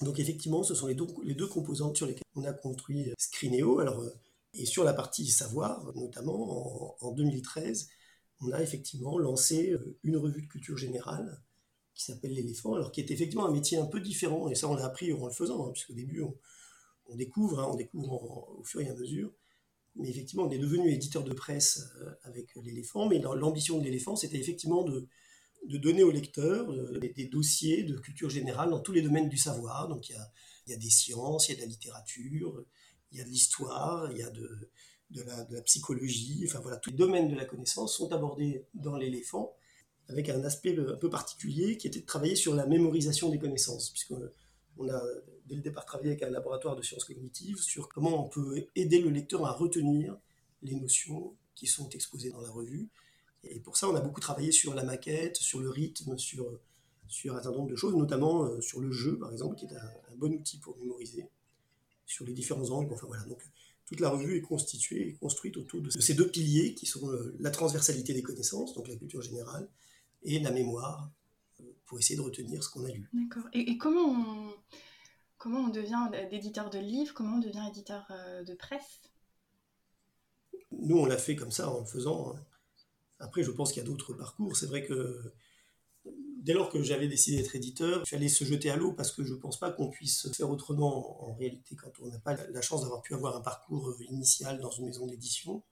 Donc 0.03 0.19
effectivement, 0.19 0.63
ce 0.63 0.75
sont 0.75 0.87
les 0.87 0.95
deux, 0.95 1.07
les 1.25 1.35
deux 1.35 1.47
composantes 1.47 1.97
sur 1.97 2.07
lesquelles 2.07 2.23
on 2.35 2.45
a 2.45 2.53
construit 2.53 3.13
Scrineo. 3.19 3.79
Alors, 3.79 4.01
euh, 4.01 4.11
et 4.55 4.67
sur 4.67 4.85
la 4.85 4.95
partie 4.95 5.27
savoir, 5.27 5.93
notamment 5.95 6.97
en, 7.05 7.13
2013, 7.13 7.89
on 8.41 8.53
a 8.53 8.63
effectivement 8.63 9.19
lancé 9.19 9.71
euh, 9.71 9.99
une 10.03 10.17
revue 10.17 10.43
de 10.43 10.47
culture 10.47 10.77
générale 10.77 11.43
qui 11.95 12.05
s'appelle 12.05 12.35
l'éléphant, 12.35 12.75
alors 12.75 12.93
qui 12.93 13.01
est 13.01 13.11
effectivement 13.11 13.47
un 13.47 13.53
métier 13.53 13.79
un 13.79 13.87
peu 13.87 14.01
différent, 14.01 14.49
et 14.49 14.55
ça 14.55 14.69
on 14.69 14.75
l'a 14.75 14.85
appris 14.85 15.13
en 15.15 15.27
le 15.27 15.33
faisant, 15.33 15.67
hein, 15.67 15.71
puisqu'au 15.73 15.95
début 15.95 16.23
on, 17.09 17.17
découvre, 17.17 17.61
hein, 17.61 17.69
on 17.71 17.75
découvre 17.75 18.55
au 18.59 18.65
fur 18.65 18.83
et 18.83 18.89
à 18.89 18.95
mesure, 18.95 19.33
mais 19.95 20.11
effectivement 20.11 20.45
on 20.45 20.51
est 20.51 20.59
devenu 20.59 20.91
éditeur 20.91 21.25
de 21.25 21.33
presse 21.33 21.89
euh, 22.03 22.11
avec 22.25 22.55
l'éléphant, 22.57 23.09
mais 23.09 23.19
l'ambition 23.19 23.79
de 23.79 23.85
l'éléphant 23.85 24.15
c'était 24.15 24.39
effectivement 24.39 24.83
de, 24.83 25.09
de 25.69 25.79
donner 25.79 26.03
aux 26.03 26.11
lecteurs 26.11 26.71
euh, 26.71 26.99
des, 26.99 27.27
dossiers 27.27 27.83
de 27.83 27.99
culture 27.99 28.31
générale 28.31 28.71
dans 28.71 28.81
tous 28.81 28.93
les 28.93 29.03
domaines 29.03 29.29
du 29.29 29.37
savoir. 29.37 29.89
Donc 29.89 30.09
il 30.09 30.13
y 30.13 30.17
a, 30.17 30.33
y 30.69 30.73
a 30.73 30.77
des 30.77 30.91
sciences, 30.91 31.49
il 31.49 31.53
y 31.53 31.55
a 31.55 31.57
de 31.57 31.63
la 31.63 31.67
littérature, 31.67 32.65
il 33.13 33.19
y 33.19 33.21
a 33.21 33.25
de 33.25 33.29
l'histoire, 33.29 34.11
il 34.13 34.19
y 34.19 34.23
a 34.23 34.31
de, 34.31 34.71
de, 35.11 35.23
la, 35.23 35.45
de, 35.45 35.55
la, 35.55 35.63
psychologie. 35.63 36.45
Enfin 36.47 36.61
voilà, 36.61 36.77
tous 36.79 36.91
les 36.91 36.97
domaines 36.97 37.29
de 37.29 37.37
la 37.37 37.45
connaissance 37.45 37.97
sont 37.97 38.13
abordés 38.13 38.67
dans 38.75 38.97
l'éléphant 38.97 39.57
avec 40.09 40.29
un 40.29 40.45
aspect 40.45 40.77
un 40.79 40.97
peu 40.97 41.11
particulier 41.11 41.77
qui 41.77 41.89
était 41.89 42.01
de 42.01 42.07
travailler 42.07 42.37
sur 42.37 42.55
la 42.55 42.67
mémorisation 42.67 43.29
des 43.29 43.39
connaissances, 43.39 43.91
puisqu'on 43.91 44.89
a 44.89 45.03
dès 45.47 45.57
le 45.57 45.63
départ 45.63 45.85
travaillé 45.85 46.11
avec 46.11 46.23
un 46.23 46.31
laboratoire 46.31 46.77
de 46.77 46.83
sciences 46.83 47.05
cognitives 47.05 47.61
sur 47.61 47.89
comment 47.89 48.25
on 48.25 48.29
peut 48.29 48.67
aider 48.77 49.01
le 49.01 49.11
lecteur 49.11 49.45
à 49.47 49.53
retenir 49.53 50.17
les 50.63 50.77
notions 50.77 51.37
qui 51.55 51.67
sont 51.67 51.89
exposées 51.91 52.31
dans 52.31 52.41
la 52.41 52.51
revue 52.51 52.89
Et 53.51 53.61
pour 53.61 53.77
ça, 53.77 53.89
on 53.89 53.95
a 53.95 54.01
beaucoup 54.01 54.21
travaillé 54.21 54.53
sur 54.53 54.75
la 54.75 54.85
maquette, 54.85 55.37
sur 55.37 55.61
le 55.61 55.71
rythme, 55.71 56.17
sur, 56.19 56.47
sur 57.09 57.37
un 57.37 57.43
certain 57.43 57.59
nombre 57.59 57.71
de 57.71 57.77
choses, 57.77 57.95
notamment 57.95 58.45
euh, 58.45 58.61
sur 58.61 58.81
le 58.81 58.91
jeu, 58.91 59.19
par 59.19 59.33
exemple, 59.33 59.57
qui 59.57 59.67
est 59.67 59.75
un, 59.75 60.17
bon 60.17 60.33
outil 60.33 60.59
pour 60.59 60.77
mémoriser, 60.79 61.29
sur 62.07 62.25
les 62.25 62.33
différents 62.33 62.71
angles. 62.71 62.93
Enfin 62.93 63.07
voilà, 63.07 63.25
donc 63.25 63.43
toute 63.85 64.01
la 64.01 64.09
revue 64.09 64.37
est 64.37 64.43
constituée 64.43 65.09
et 65.09 65.13
construite 65.15 65.57
autour 65.57 65.83
de 65.83 65.91
ces 65.91 66.15
deux 66.15 66.29
piliers 66.29 66.75
qui 66.75 66.87
sont 66.87 67.11
euh, 67.11 67.37
la 67.39 67.51
transversalité 67.51 68.15
des 68.15 68.23
connaissances, 68.23 68.75
donc 68.75 68.89
la 68.89 68.97
culture 68.97 69.23
générale, 69.23 69.69
et 70.23 70.39
la 70.41 70.51
mémoire, 70.51 71.11
euh, 71.61 71.65
pour 71.85 71.99
essayer 71.99 72.17
de 72.17 72.23
retenir 72.23 72.63
ce 72.63 72.71
qu'on 72.71 72.85
a 72.85 72.91
lu. 72.91 73.09
D'accord. 73.13 73.45
Et, 73.53 73.77
comment, 73.79 74.09
on, 74.09 74.55
comment 75.37 75.61
on 75.61 75.69
devient 75.69 76.11
éditeur 76.31 76.71
de 76.71 76.79
livres 76.79 77.13
Comment 77.15 77.37
on 77.37 77.41
devient 77.41 77.67
éditeur 77.69 78.11
de 78.45 78.55
presse? 78.55 79.03
Nous, 80.73 80.97
on 80.97 81.07
l'a 81.07 81.19
fait 81.19 81.37
comme 81.37 81.51
ça 81.51 81.71
en 81.71 81.81
le 81.81 81.87
faisant. 81.87 82.35
Hein. 82.35 82.46
Après, 83.19 83.43
je 83.43 83.51
pense 83.51 83.73
qu'il 83.73 83.83
y 83.83 83.87
a 83.87 83.89
d'autres 83.89 84.15
parcours. 84.15 84.57
C'est 84.57 84.67
vrai 84.67 84.85
que 84.85 85.33
dès 86.43 86.53
lors 86.53 86.71
que 86.71 86.83
j'avais 86.83 87.09
décidé 87.09 87.39
d'être 87.39 87.57
éditeur, 87.57 88.03
il 88.07 88.09
fallait 88.09 88.29
se 88.29 88.45
jeter 88.45 88.71
à 88.71 88.77
l'eau 88.77 88.93
parce 88.93 89.11
que 89.13 89.25
je 89.25 89.35
ne 89.35 89.39
pense 89.39 89.59
pas 89.59 89.73
qu'on 89.73 89.91
puisse 89.91 90.33
faire 90.33 90.51
autrement 90.51 91.29
en 91.29 91.35
réalité 91.35 91.75
quand 91.75 91.91
on 92.01 92.07
n'a 92.07 92.19
pas 92.19 92.35
la 92.35 92.61
chance 92.61 92.83
d'avoir 92.83 93.03
pu 93.03 93.15
avoir 93.15 93.37
un 93.37 93.41
parcours 93.41 93.95
initial 94.09 94.61
dans 94.61 94.71
une 94.71 94.87
maison 94.87 95.07
d'édition. 95.07 95.65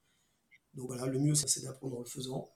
Donc 0.74 0.88
voilà, 0.88 1.06
le 1.06 1.18
mieux, 1.18 1.34
c'est 1.34 1.62
d'apprendre 1.62 1.98
en 1.98 2.00
le 2.00 2.06
faisant. 2.06 2.50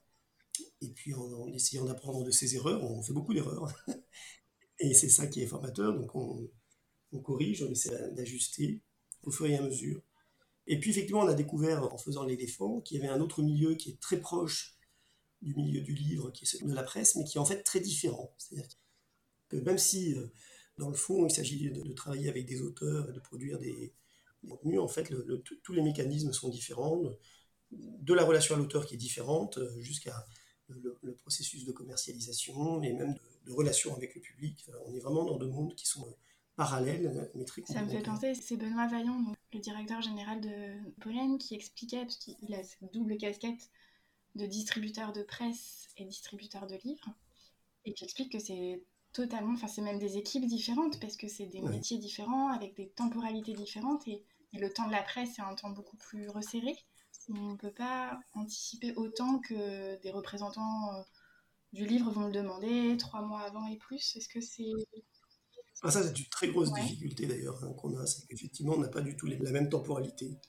Et 0.81 0.89
puis 0.89 1.13
en, 1.13 1.47
essayant 1.53 1.85
d'apprendre 1.85 2.23
de 2.23 2.31
ses 2.31 2.55
erreurs, 2.55 2.83
on 2.83 3.01
fait 3.01 3.13
beaucoup 3.13 3.33
d'erreurs. 3.33 3.71
Et 4.79 4.93
c'est 4.93 5.09
ça 5.09 5.27
qui 5.27 5.41
est 5.41 5.47
formateur. 5.47 5.93
Donc 5.93 6.15
on, 6.15 6.49
on 7.11 7.19
corrige, 7.19 7.63
on 7.63 7.71
essaie 7.71 8.11
d'ajuster 8.11 8.81
au 9.23 9.31
fur 9.31 9.45
et 9.45 9.55
à 9.55 9.61
mesure. 9.61 10.01
Et 10.67 10.79
puis 10.79 10.91
effectivement, 10.91 11.21
on 11.21 11.27
a 11.27 11.33
découvert 11.33 11.83
en 11.93 11.97
faisant 11.97 12.23
l'éléphant 12.23 12.81
qu'il 12.81 12.97
y 12.97 12.99
avait 12.99 13.11
un 13.11 13.21
autre 13.21 13.41
milieu 13.41 13.75
qui 13.75 13.91
est 13.91 13.99
très 13.99 14.19
proche 14.19 14.78
du 15.41 15.55
milieu 15.55 15.81
du 15.81 15.93
livre, 15.93 16.31
qui 16.31 16.43
est 16.43 16.47
celui 16.47 16.67
de 16.67 16.75
la 16.75 16.83
presse, 16.83 17.15
mais 17.15 17.23
qui 17.23 17.37
est 17.37 17.41
en 17.41 17.45
fait 17.45 17.63
très 17.63 17.79
différent. 17.79 18.33
C'est-à-dire 18.37 18.67
que 19.47 19.57
même 19.57 19.77
si, 19.77 20.13
euh, 20.15 20.27
dans 20.77 20.89
le 20.89 20.95
fond, 20.95 21.25
il 21.25 21.31
s'agit 21.31 21.69
de, 21.69 21.93
travailler 21.93 22.29
avec 22.29 22.45
des 22.45 22.61
auteurs 22.61 23.09
et 23.09 23.13
de 23.13 23.19
produire 23.19 23.59
des, 23.59 23.93
contenus, 24.47 24.79
en 24.79 24.87
fait, 24.87 25.11
tous 25.63 25.73
les 25.73 25.81
mécanismes 25.81 26.31
sont 26.31 26.49
différents, 26.49 27.01
de, 27.71 28.13
la 28.13 28.23
relation 28.23 28.55
à 28.55 28.57
l'auteur 28.57 28.85
qui 28.85 28.95
est 28.95 28.97
différente, 28.97 29.57
euh, 29.57 29.81
jusqu'à 29.81 30.25
le, 30.69 31.15
processus 31.15 31.65
de 31.65 31.71
commercialisation 31.71 32.81
et 32.83 32.93
même 32.93 33.15
de, 33.45 33.51
relation 33.51 33.95
avec 33.95 34.15
le 34.15 34.21
public. 34.21 34.69
On 34.85 34.93
est 34.93 34.99
vraiment 34.99 35.25
dans 35.25 35.37
deux 35.37 35.47
mondes 35.47 35.73
qui 35.75 35.87
sont 35.87 36.07
euh, 36.07 36.11
parallèles, 36.55 37.29
mais 37.35 37.45
très 37.45 37.63
Ça 37.65 37.83
me 37.83 37.89
fait 37.89 38.01
penser, 38.01 38.33
c'est 38.35 38.57
Benoît 38.57 38.87
Vaillant, 38.87 39.33
le 39.53 39.59
directeur 39.59 40.01
général 40.01 40.41
de 40.41 40.91
Pollen, 41.01 41.37
qui 41.37 41.55
expliquait, 41.55 42.01
parce 42.01 42.17
qu'il 42.17 42.53
a 42.53 42.63
cette 42.63 42.93
double 42.93 43.17
casquette 43.17 43.69
de 44.35 44.45
distributeurs 44.45 45.13
de 45.13 45.23
presse 45.23 45.87
et 45.97 46.05
distributeurs 46.05 46.67
de 46.67 46.75
livres, 46.83 47.09
et 47.85 47.93
qui 47.93 48.03
explique 48.03 48.31
que 48.31 48.39
c'est 48.39 48.83
totalement, 49.13 49.53
enfin 49.53 49.67
c'est 49.67 49.81
même 49.81 49.99
des 49.99 50.17
équipes 50.17 50.45
différentes 50.45 50.99
parce 50.99 51.17
que 51.17 51.27
c'est 51.27 51.47
des 51.47 51.61
métiers 51.61 51.97
différents 51.97 52.49
avec 52.49 52.75
des 52.75 52.89
temporalités 52.89 53.53
différentes 53.53 54.07
et, 54.07 54.23
le 54.51 54.73
temps 54.73 54.87
de 54.87 54.91
la 54.91 55.03
presse 55.03 55.37
est 55.37 55.43
un 55.43 55.53
temps 55.53 55.69
beaucoup 55.69 55.95
plus 55.95 56.27
resserré. 56.27 56.75
On 57.29 57.51
ne 57.51 57.55
peut 57.55 57.71
pas 57.71 58.19
anticiper 58.33 58.95
autant 58.95 59.37
que 59.37 60.01
des 60.01 60.09
représentants 60.09 60.91
euh, 60.95 61.03
du 61.71 61.85
livre 61.85 62.09
vont 62.09 62.25
le 62.25 62.31
demander 62.31 62.97
trois 62.97 63.21
mois 63.21 63.41
avant 63.41 63.67
et 63.67 63.77
plus. 63.77 64.15
Est-ce 64.15 64.27
que 64.27 64.41
c'est 64.41 64.71
ah, 65.83 65.91
ça, 65.91 66.03
c'est 66.03 66.17
une 66.17 66.25
très 66.25 66.49
grosse 66.49 66.73
difficulté 66.73 67.27
d'ailleurs 67.27 67.63
hein, 67.63 67.71
qu'on 67.73 67.95
a, 67.97 68.07
c'est 68.07 68.25
qu'effectivement, 68.27 68.73
on 68.73 68.79
n'a 68.79 68.89
pas 68.89 69.01
du 69.01 69.15
tout 69.15 69.27
la 69.27 69.51
même 69.51 69.69
temporalité. 69.69 70.39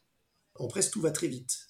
En 0.56 0.66
presse, 0.66 0.90
tout 0.90 1.00
va 1.00 1.10
très 1.10 1.28
vite. 1.28 1.69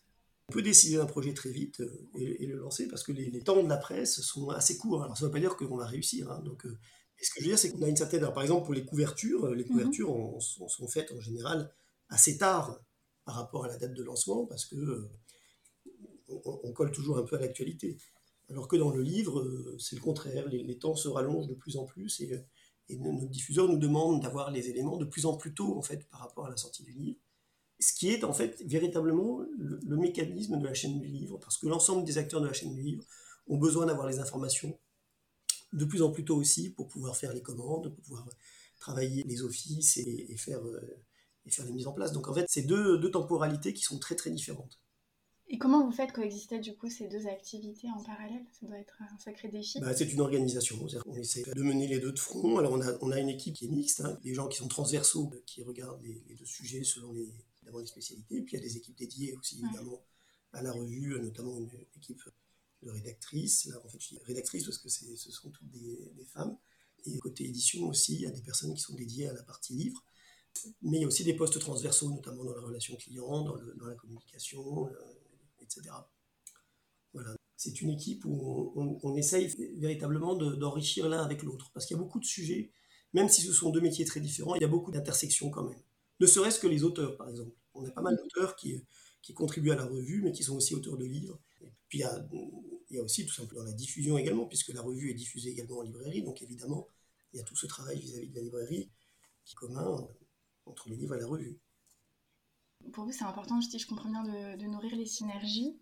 On 0.50 0.52
peut 0.52 0.62
décider 0.62 0.96
d'un 0.96 1.06
projet 1.06 1.32
très 1.32 1.52
vite 1.52 1.78
euh, 1.78 2.08
et, 2.16 2.44
le 2.44 2.56
lancer 2.56 2.88
parce 2.88 3.04
que 3.04 3.12
les, 3.12 3.40
temps 3.40 3.62
de 3.62 3.68
la 3.68 3.76
presse 3.76 4.20
sont 4.20 4.50
assez 4.50 4.76
courts. 4.76 5.04
Alors 5.04 5.16
ça 5.16 5.24
ne 5.24 5.28
veut 5.28 5.32
pas 5.32 5.38
dire 5.38 5.54
qu'on 5.56 5.76
va 5.76 5.86
réussir. 5.86 6.28
Hein. 6.28 6.42
donc, 6.44 6.66
euh, 6.66 6.76
ce 7.22 7.30
que 7.30 7.36
je 7.38 7.44
veux 7.44 7.50
dire, 7.50 7.58
c'est 7.58 7.70
qu'on 7.70 7.82
a 7.82 7.88
une 7.88 7.96
certaine. 7.96 8.22
par 8.22 8.42
exemple, 8.42 8.64
pour 8.64 8.74
les 8.74 8.84
couvertures, 8.84 9.54
les 9.54 9.62
mhm. 9.62 9.70
couvertures 9.70 10.38
sont, 10.40 10.88
faites 10.88 11.12
en 11.12 11.20
général 11.20 11.72
assez 12.08 12.36
tard 12.36 12.80
par 13.24 13.36
rapport 13.36 13.64
à 13.64 13.68
la 13.68 13.76
date 13.76 13.94
de 13.94 14.02
lancement 14.02 14.44
parce 14.44 14.64
que 14.64 14.74
euh, 14.74 15.08
on, 16.26 16.72
colle 16.72 16.90
toujours 16.90 17.18
un 17.18 17.22
peu 17.22 17.36
à 17.36 17.38
l'actualité. 17.38 17.96
Alors 18.48 18.66
que 18.66 18.74
dans 18.74 18.90
le 18.90 19.02
livre, 19.02 19.76
c'est 19.78 19.94
le 19.94 20.02
contraire. 20.02 20.48
Les, 20.48 20.78
temps 20.78 20.96
se 20.96 21.06
rallongent 21.06 21.46
de 21.46 21.54
plus 21.54 21.76
en 21.76 21.84
plus 21.84 22.20
et, 22.22 22.44
et 22.88 22.96
nos 22.96 23.28
diffuseurs 23.28 23.68
nous 23.68 23.78
demandent 23.78 24.20
d'avoir 24.20 24.50
les 24.50 24.68
éléments 24.68 24.96
de 24.96 25.04
plus 25.04 25.26
en 25.26 25.36
plus 25.36 25.54
tôt 25.54 25.78
en 25.78 25.82
fait 25.82 26.08
par 26.08 26.18
rapport 26.18 26.46
à 26.46 26.50
la 26.50 26.56
sortie 26.56 26.82
du 26.82 26.90
livre 26.90 27.20
ce 27.80 27.94
qui 27.94 28.10
est 28.10 28.24
en 28.24 28.32
fait 28.32 28.62
véritablement 28.66 29.40
le, 29.58 29.96
mécanisme 29.96 30.58
de 30.58 30.64
la 30.64 30.74
chaîne 30.74 31.00
du 31.00 31.08
livre, 31.08 31.38
parce 31.38 31.56
que 31.56 31.66
l'ensemble 31.66 32.04
des 32.04 32.18
acteurs 32.18 32.40
de 32.40 32.46
la 32.46 32.52
chaîne 32.52 32.74
du 32.74 32.82
livre 32.82 33.04
ont 33.48 33.56
besoin 33.56 33.86
d'avoir 33.86 34.06
les 34.06 34.18
informations 34.18 34.78
de 35.72 35.84
plus 35.84 36.02
en 36.02 36.10
plus 36.10 36.24
tôt 36.24 36.36
aussi 36.36 36.70
pour 36.70 36.88
pouvoir 36.88 37.16
faire 37.16 37.32
les 37.32 37.42
commandes, 37.42 37.94
pour 37.94 38.04
pouvoir 38.04 38.28
travailler 38.78 39.22
les 39.26 39.42
offices 39.42 39.96
et, 39.96 40.36
faire, 40.36 40.64
euh, 40.64 41.02
et 41.46 41.50
faire 41.50 41.64
les 41.64 41.72
mises 41.72 41.86
en 41.86 41.92
place. 41.92 42.12
Donc 42.12 42.28
en 42.28 42.34
fait, 42.34 42.46
c'est 42.48 42.62
deux, 42.62 42.98
deux 42.98 43.10
temporalités 43.10 43.72
qui 43.72 43.82
sont 43.82 43.98
très 43.98 44.14
très 44.14 44.30
différentes. 44.30 44.80
Et 45.52 45.58
comment 45.58 45.84
vous 45.84 45.90
faites 45.90 46.12
coexister 46.12 46.60
du 46.60 46.76
coup 46.76 46.88
ces 46.88 47.08
deux 47.08 47.26
activités 47.26 47.88
en 47.88 48.02
parallèle? 48.04 48.44
Ça 48.52 48.66
doit 48.66 48.78
être 48.78 48.96
un 49.00 49.18
sacré 49.18 49.48
défi. 49.48 49.80
Bah, 49.80 49.94
c'est 49.96 50.12
une 50.12 50.20
organisation. 50.20 50.78
On 51.06 51.14
essaie 51.14 51.42
de 51.42 51.62
mener 51.62 51.88
les 51.88 51.98
deux 51.98 52.12
de 52.12 52.18
front. 52.18 52.58
Alors 52.58 52.72
on 52.72 52.80
a, 52.80 52.92
on 53.00 53.10
a 53.10 53.18
une 53.18 53.28
équipe 53.28 53.56
qui 53.56 53.66
est 53.66 53.68
mixte, 53.68 54.00
hein. 54.00 54.18
des 54.22 54.34
gens 54.34 54.48
qui 54.48 54.58
sont 54.58 54.68
transversaux, 54.68 55.32
qui 55.46 55.64
regardent 55.64 56.02
les, 56.02 56.22
les 56.28 56.34
deux 56.36 56.44
sujets 56.44 56.84
selon 56.84 57.12
les, 57.12 57.34
des 57.62 57.86
spécialités. 57.86 58.42
Puis 58.42 58.56
il 58.56 58.60
y 58.60 58.62
a 58.62 58.66
des 58.66 58.76
équipes 58.76 58.96
dédiées 58.96 59.36
aussi, 59.36 59.60
évidemment, 59.62 60.04
à 60.52 60.62
la 60.62 60.72
revue, 60.72 61.18
notamment 61.20 61.56
une 61.58 61.70
équipe 61.96 62.22
de 62.82 62.90
rédactrices. 62.90 63.66
Là, 63.66 63.78
en 63.84 63.88
fait, 63.88 64.00
je 64.00 64.08
dis 64.08 64.18
rédactrices 64.24 64.64
parce 64.64 64.78
que 64.78 64.88
ce 64.88 65.30
sont 65.30 65.50
toutes 65.50 65.70
des, 65.70 66.26
femmes. 66.32 66.56
Et 67.06 67.18
côté 67.18 67.44
édition 67.44 67.86
aussi, 67.86 68.14
il 68.14 68.20
y 68.22 68.26
a 68.26 68.30
des 68.30 68.42
personnes 68.42 68.74
qui 68.74 68.80
sont 68.80 68.94
dédiées 68.94 69.28
à 69.28 69.32
la 69.32 69.42
partie 69.42 69.74
livre. 69.74 70.04
Mais 70.82 70.98
il 70.98 71.02
y 71.02 71.04
a 71.04 71.06
aussi 71.06 71.24
des 71.24 71.34
postes 71.34 71.58
transversaux, 71.60 72.10
notamment 72.10 72.44
dans 72.44 72.54
la 72.54 72.60
relation 72.60 72.96
client, 72.96 73.44
dans, 73.44 73.86
la 73.86 73.94
communication, 73.94 74.88
euh, 74.88 74.92
etc. 75.62 75.82
Voilà. 77.12 77.34
C'est 77.56 77.80
une 77.82 77.90
équipe 77.90 78.24
où 78.24 78.98
on, 79.02 79.16
essaye 79.16 79.48
véritablement 79.76 80.34
d'enrichir 80.34 81.08
l'un 81.08 81.22
avec 81.22 81.42
l'autre. 81.42 81.70
Parce 81.74 81.84
qu'il 81.84 81.94
y 81.94 82.00
a 82.00 82.02
beaucoup 82.02 82.18
de 82.18 82.24
sujets, 82.24 82.72
même 83.12 83.28
si 83.28 83.42
ce 83.42 83.52
sont 83.52 83.70
deux 83.70 83.82
métiers 83.82 84.06
très 84.06 84.20
différents, 84.20 84.54
il 84.54 84.62
y 84.62 84.64
a 84.64 84.68
beaucoup 84.68 84.90
d'intersections 84.90 85.50
quand 85.50 85.64
même. 85.64 85.82
Ne 86.20 86.26
serait-ce 86.26 86.60
que 86.60 86.66
les 86.66 86.84
auteurs, 86.84 87.16
par 87.16 87.28
exemple. 87.28 87.52
On 87.74 87.84
a 87.84 87.90
pas 87.90 88.02
mal 88.02 88.16
d'auteurs 88.16 88.56
qui, 88.56 88.84
qui 89.22 89.34
contribuent 89.34 89.70
à 89.70 89.76
la 89.76 89.84
revue, 89.84 90.22
mais 90.22 90.32
qui 90.32 90.42
sont 90.42 90.56
aussi 90.56 90.74
auteurs 90.74 90.96
de 90.96 91.04
livres. 91.04 91.38
Puis 91.88 92.00
il 92.00 92.96
y 92.96 92.98
a, 92.98 93.02
aussi 93.02 93.26
tout 93.26 93.34
simplement 93.34 93.62
la 93.62 93.72
diffusion 93.72 94.18
également, 94.18 94.46
puisque 94.46 94.68
la 94.68 94.82
revue 94.82 95.10
est 95.10 95.14
diffusée 95.14 95.50
également 95.50 95.78
en 95.78 95.82
librairie. 95.82 96.22
Donc 96.22 96.42
évidemment, 96.42 96.88
il 97.32 97.38
y 97.38 97.40
a 97.40 97.44
tout 97.44 97.56
ce 97.56 97.66
travail 97.66 97.98
vis-à-vis 97.98 98.28
de 98.28 98.34
la 98.36 98.42
librairie 98.42 98.90
qui 99.44 99.54
est 99.54 99.56
commun 99.56 100.08
entre 100.66 100.88
les 100.88 100.96
livres 100.96 101.14
et 101.16 101.20
la 101.20 101.26
revue. 101.26 101.58
Pour 102.92 103.04
vous, 103.04 103.12
c'est 103.12 103.24
important, 103.24 103.60
je, 103.60 103.86
comprends 103.86 104.10
bien, 104.10 104.56
de, 104.56 104.66
nourrir 104.66 104.96
les 104.96 105.06
synergies. 105.06 105.76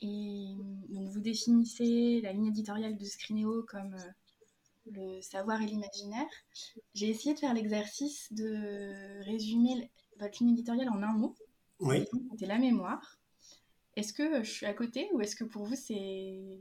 Et 0.00 0.54
donc, 0.90 1.08
vous 1.08 1.20
définissez 1.20 2.20
la 2.22 2.32
ligne 2.32 2.48
éditoriale 2.48 2.98
de 2.98 3.04
Scrineo 3.04 3.62
comme 3.62 3.94
euh, 3.94 4.10
le 4.92 5.20
savoir 5.20 5.60
et 5.60 5.66
l'imaginaire. 5.66 6.26
J'ai 6.94 7.08
essayé 7.08 7.34
de 7.34 7.40
faire 7.40 7.54
l'exercice 7.54 8.32
de 8.32 9.24
résumer 9.24 9.90
votre 10.18 10.42
ligne 10.42 10.52
éditoriale 10.52 10.88
en 10.88 11.02
un 11.02 11.12
mot. 11.12 11.34
Oui. 11.80 12.04
C'était 12.30 12.46
la 12.46 12.58
mémoire. 12.58 13.18
Est-ce 13.96 14.12
que 14.12 14.42
je 14.42 14.50
suis 14.50 14.66
à 14.66 14.74
côté 14.74 15.08
ou 15.12 15.20
est-ce 15.20 15.36
que 15.36 15.44
pour 15.44 15.64
vous 15.64 15.74
c'est 15.74 16.58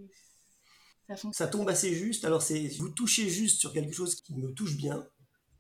ça 1.08 1.16
fonctionne? 1.16 1.34
Ça 1.34 1.48
tombe 1.48 1.70
assez 1.70 1.94
juste. 1.94 2.26
Alors 2.26 2.42
c'est 2.42 2.68
vous 2.80 2.90
touchez 2.90 3.30
juste 3.30 3.60
sur 3.60 3.74
quelque 3.74 3.94
chose 3.94 4.16
qui 4.16 4.36
me 4.36 4.54
touche 4.54 4.78
bien. 4.78 5.08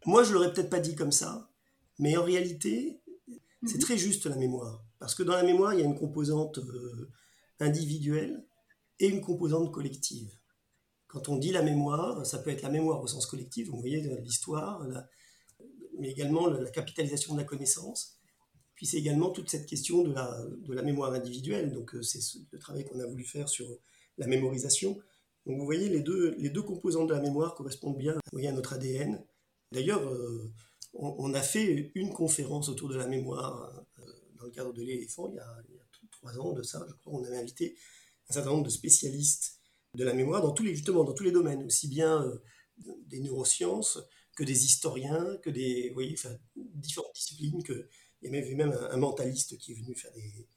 Moi 0.05 0.23
je 0.23 0.33
l'aurais 0.33 0.53
peut-être 0.53 0.69
pas 0.69 0.79
dit 0.79 0.95
comme 0.95 1.11
ça, 1.11 1.49
mais 1.99 2.15
en 2.17 2.23
réalité 2.23 3.01
c'est 3.65 3.75
mhm. 3.75 3.81
très 3.81 3.97
juste 3.97 4.25
la 4.25 4.35
mémoire 4.35 4.83
parce 4.99 5.15
que 5.15 5.23
dans 5.23 5.33
la 5.33 5.43
mémoire 5.43 5.73
il 5.73 5.79
y 5.79 5.83
a 5.83 5.85
une 5.85 5.97
composante 5.97 6.59
euh, 6.59 7.11
individuelle 7.59 8.45
et 8.99 9.07
une 9.07 9.21
composante 9.21 9.71
collective. 9.71 10.31
Quand 11.15 11.29
on 11.29 11.37
dit 11.37 11.53
la 11.53 11.61
mémoire, 11.61 12.25
ça 12.25 12.39
peut 12.39 12.49
être 12.49 12.61
la 12.61 12.69
mémoire 12.69 13.01
au 13.01 13.07
sens 13.07 13.25
collectif, 13.25 13.69
vous 13.69 13.79
voyez 13.79 14.01
l'histoire, 14.19 14.85
mais 15.97 16.11
également 16.11 16.47
la 16.47 16.69
capitalisation 16.69 17.35
de 17.35 17.39
la 17.39 17.45
connaissance. 17.45 18.19
Puis 18.75 18.85
c'est 18.85 18.97
également 18.97 19.29
toute 19.29 19.49
cette 19.49 19.65
question 19.65 20.03
de 20.03 20.13
la, 20.13 20.81
mémoire 20.81 21.13
individuelle. 21.13 21.71
Donc 21.71 21.95
euh, 21.95 22.01
c'est 22.01 22.19
le 22.51 22.59
travail 22.59 22.83
qu'on 22.83 22.99
a 22.99 23.05
voulu 23.05 23.23
faire 23.23 23.47
sur 23.47 23.65
la 24.17 24.27
mémorisation. 24.27 24.99
Donc 25.45 25.57
vous 25.57 25.63
voyez, 25.63 25.87
les 25.87 26.01
deux, 26.01 26.61
composantes 26.63 27.07
de 27.07 27.13
la 27.13 27.21
mémoire 27.21 27.55
correspondent 27.55 27.97
bien 27.97 28.17
voyez, 28.33 28.49
à 28.49 28.51
notre 28.51 28.73
ADN. 28.73 29.23
D'ailleurs, 29.71 30.05
euh, 30.05 30.51
on, 30.95 31.33
a 31.33 31.41
fait 31.41 31.93
une 31.95 32.11
conférence 32.11 32.67
autour 32.67 32.89
de 32.89 32.97
la 32.97 33.07
mémoire 33.07 33.85
euh, 33.99 34.03
dans 34.37 34.43
le 34.43 34.51
cadre 34.51 34.73
de 34.73 34.81
l'éléphant 34.81 35.29
il, 35.29 35.35
y 35.35 35.39
a 35.39 35.63
trois 36.11 36.37
ans 36.41 36.51
de 36.51 36.61
ça, 36.61 36.85
je 36.89 36.93
crois. 36.95 37.13
On 37.13 37.23
avait 37.23 37.37
invité 37.37 37.77
un 38.29 38.33
certain 38.33 38.49
nombre 38.49 38.65
de 38.65 38.69
spécialistes 38.69 39.54
de 39.95 40.03
la 40.03 40.13
mémoire 40.13 40.41
dans 40.41 40.51
tous 40.51 40.63
les, 40.63 40.75
justement, 40.75 41.03
dans 41.03 41.13
tous 41.13 41.23
les 41.23 41.31
domaines, 41.31 41.63
aussi 41.63 41.87
bien 41.87 42.25
des 43.07 43.19
neurosciences 43.19 43.99
que 44.35 44.43
des 44.43 44.65
historiens, 44.65 45.37
que 45.41 45.49
des, 45.49 45.91
voyez, 45.93 46.13
enfin, 46.17 46.35
différentes 46.55 47.13
disciplines. 47.15 47.63
Que, 47.63 47.87
il 48.21 48.31
y 48.31 48.37
a 48.37 48.55
même, 48.55 48.71
un, 48.71 48.97
mentaliste 48.97 49.57
qui 49.57 49.71
est 49.71 49.75
venu 49.75 49.95
faire 49.95 50.11
des, 50.13 50.47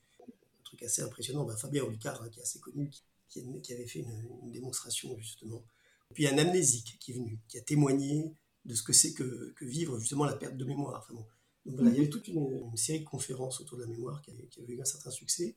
trucs 0.65 0.83
assez 0.83 1.01
impressionnants, 1.01 1.45
ben, 1.45 1.57
Fabien 1.57 1.83
Olicard, 1.85 2.21
hein, 2.23 2.29
qui 2.29 2.41
est 2.41 2.43
assez 2.43 2.61
connu, 2.61 2.91
qui, 3.29 3.73
avait 3.73 3.87
fait 3.87 4.01
une, 4.01 4.51
démonstration 4.51 5.17
justement. 5.19 5.65
Puis 6.15 6.27
un 6.27 6.37
amnésique 6.39 6.99
qui 7.01 7.13
est 7.13 7.15
venu, 7.15 7.41
qui 7.49 7.59
a 7.59 7.63
témoigné 7.63 8.35
de 8.65 8.75
ce 8.75 8.83
que 8.83 8.93
c'est 8.93 9.15
que, 9.15 9.55
vivre 9.61 9.99
justement 9.99 10.25
la 10.25 10.35
perte 10.35 10.57
de 10.57 10.65
mémoire. 10.65 11.09
Donc 11.65 11.81
il 11.81 11.95
y 11.95 11.99
avait 11.99 12.09
toute 12.09 12.29
une, 12.29 12.77
série 12.77 13.01
de 13.01 13.05
conférences 13.05 13.61
autour 13.61 13.79
de 13.79 13.85
la 13.85 13.89
mémoire 13.89 14.21
qui 14.23 14.31
avait, 14.31 14.73
eu 14.73 14.81
un 14.81 14.85
certain 14.85 15.11
succès. 15.11 15.57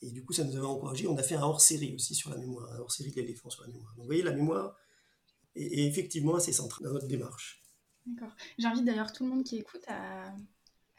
Et 0.00 0.10
du 0.10 0.24
coup, 0.24 0.32
ça 0.32 0.44
nous 0.44 0.56
avait 0.56 0.66
encouragé. 0.66 1.06
On 1.06 1.16
a 1.16 1.22
fait 1.22 1.34
un 1.34 1.42
hors-série 1.42 1.94
aussi 1.94 2.14
sur 2.14 2.30
la 2.30 2.36
mémoire, 2.36 2.72
un 2.72 2.78
hors-série 2.78 3.10
de 3.10 3.16
l'éléphant 3.16 3.50
sur 3.50 3.62
la 3.62 3.68
mémoire. 3.68 3.92
Donc 3.94 4.04
vous 4.04 4.06
voyez, 4.06 4.22
la 4.22 4.32
mémoire 4.32 4.76
est, 5.56 5.86
effectivement 5.86 6.36
assez 6.36 6.52
centrale 6.52 6.86
dans 6.86 6.92
notre 6.92 7.08
démarche. 7.08 7.62
D'accord. 8.06 8.34
J'invite 8.58 8.84
d'ailleurs 8.84 9.12
tout 9.12 9.24
le 9.24 9.30
monde 9.30 9.44
qui 9.44 9.56
écoute 9.56 9.82
à, 9.88 10.32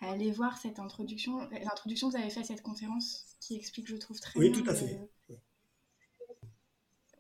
aller 0.01 0.32
voir 0.32 0.58
cette 0.58 0.79
introduction, 0.79 1.50
l'introduction 1.50 2.10
que 2.10 2.15
vous 2.15 2.22
avez 2.22 2.29
faite 2.29 2.44
à 2.44 2.48
cette 2.48 2.62
conférence, 2.62 3.25
qui 3.39 3.56
explique, 3.56 3.88
je 3.88 3.96
trouve, 3.96 4.20
très 4.20 4.39
bien. 4.39 4.50
Oui, 4.50 4.63
tout 4.63 4.70
à 4.70 4.75
fait. 4.75 5.00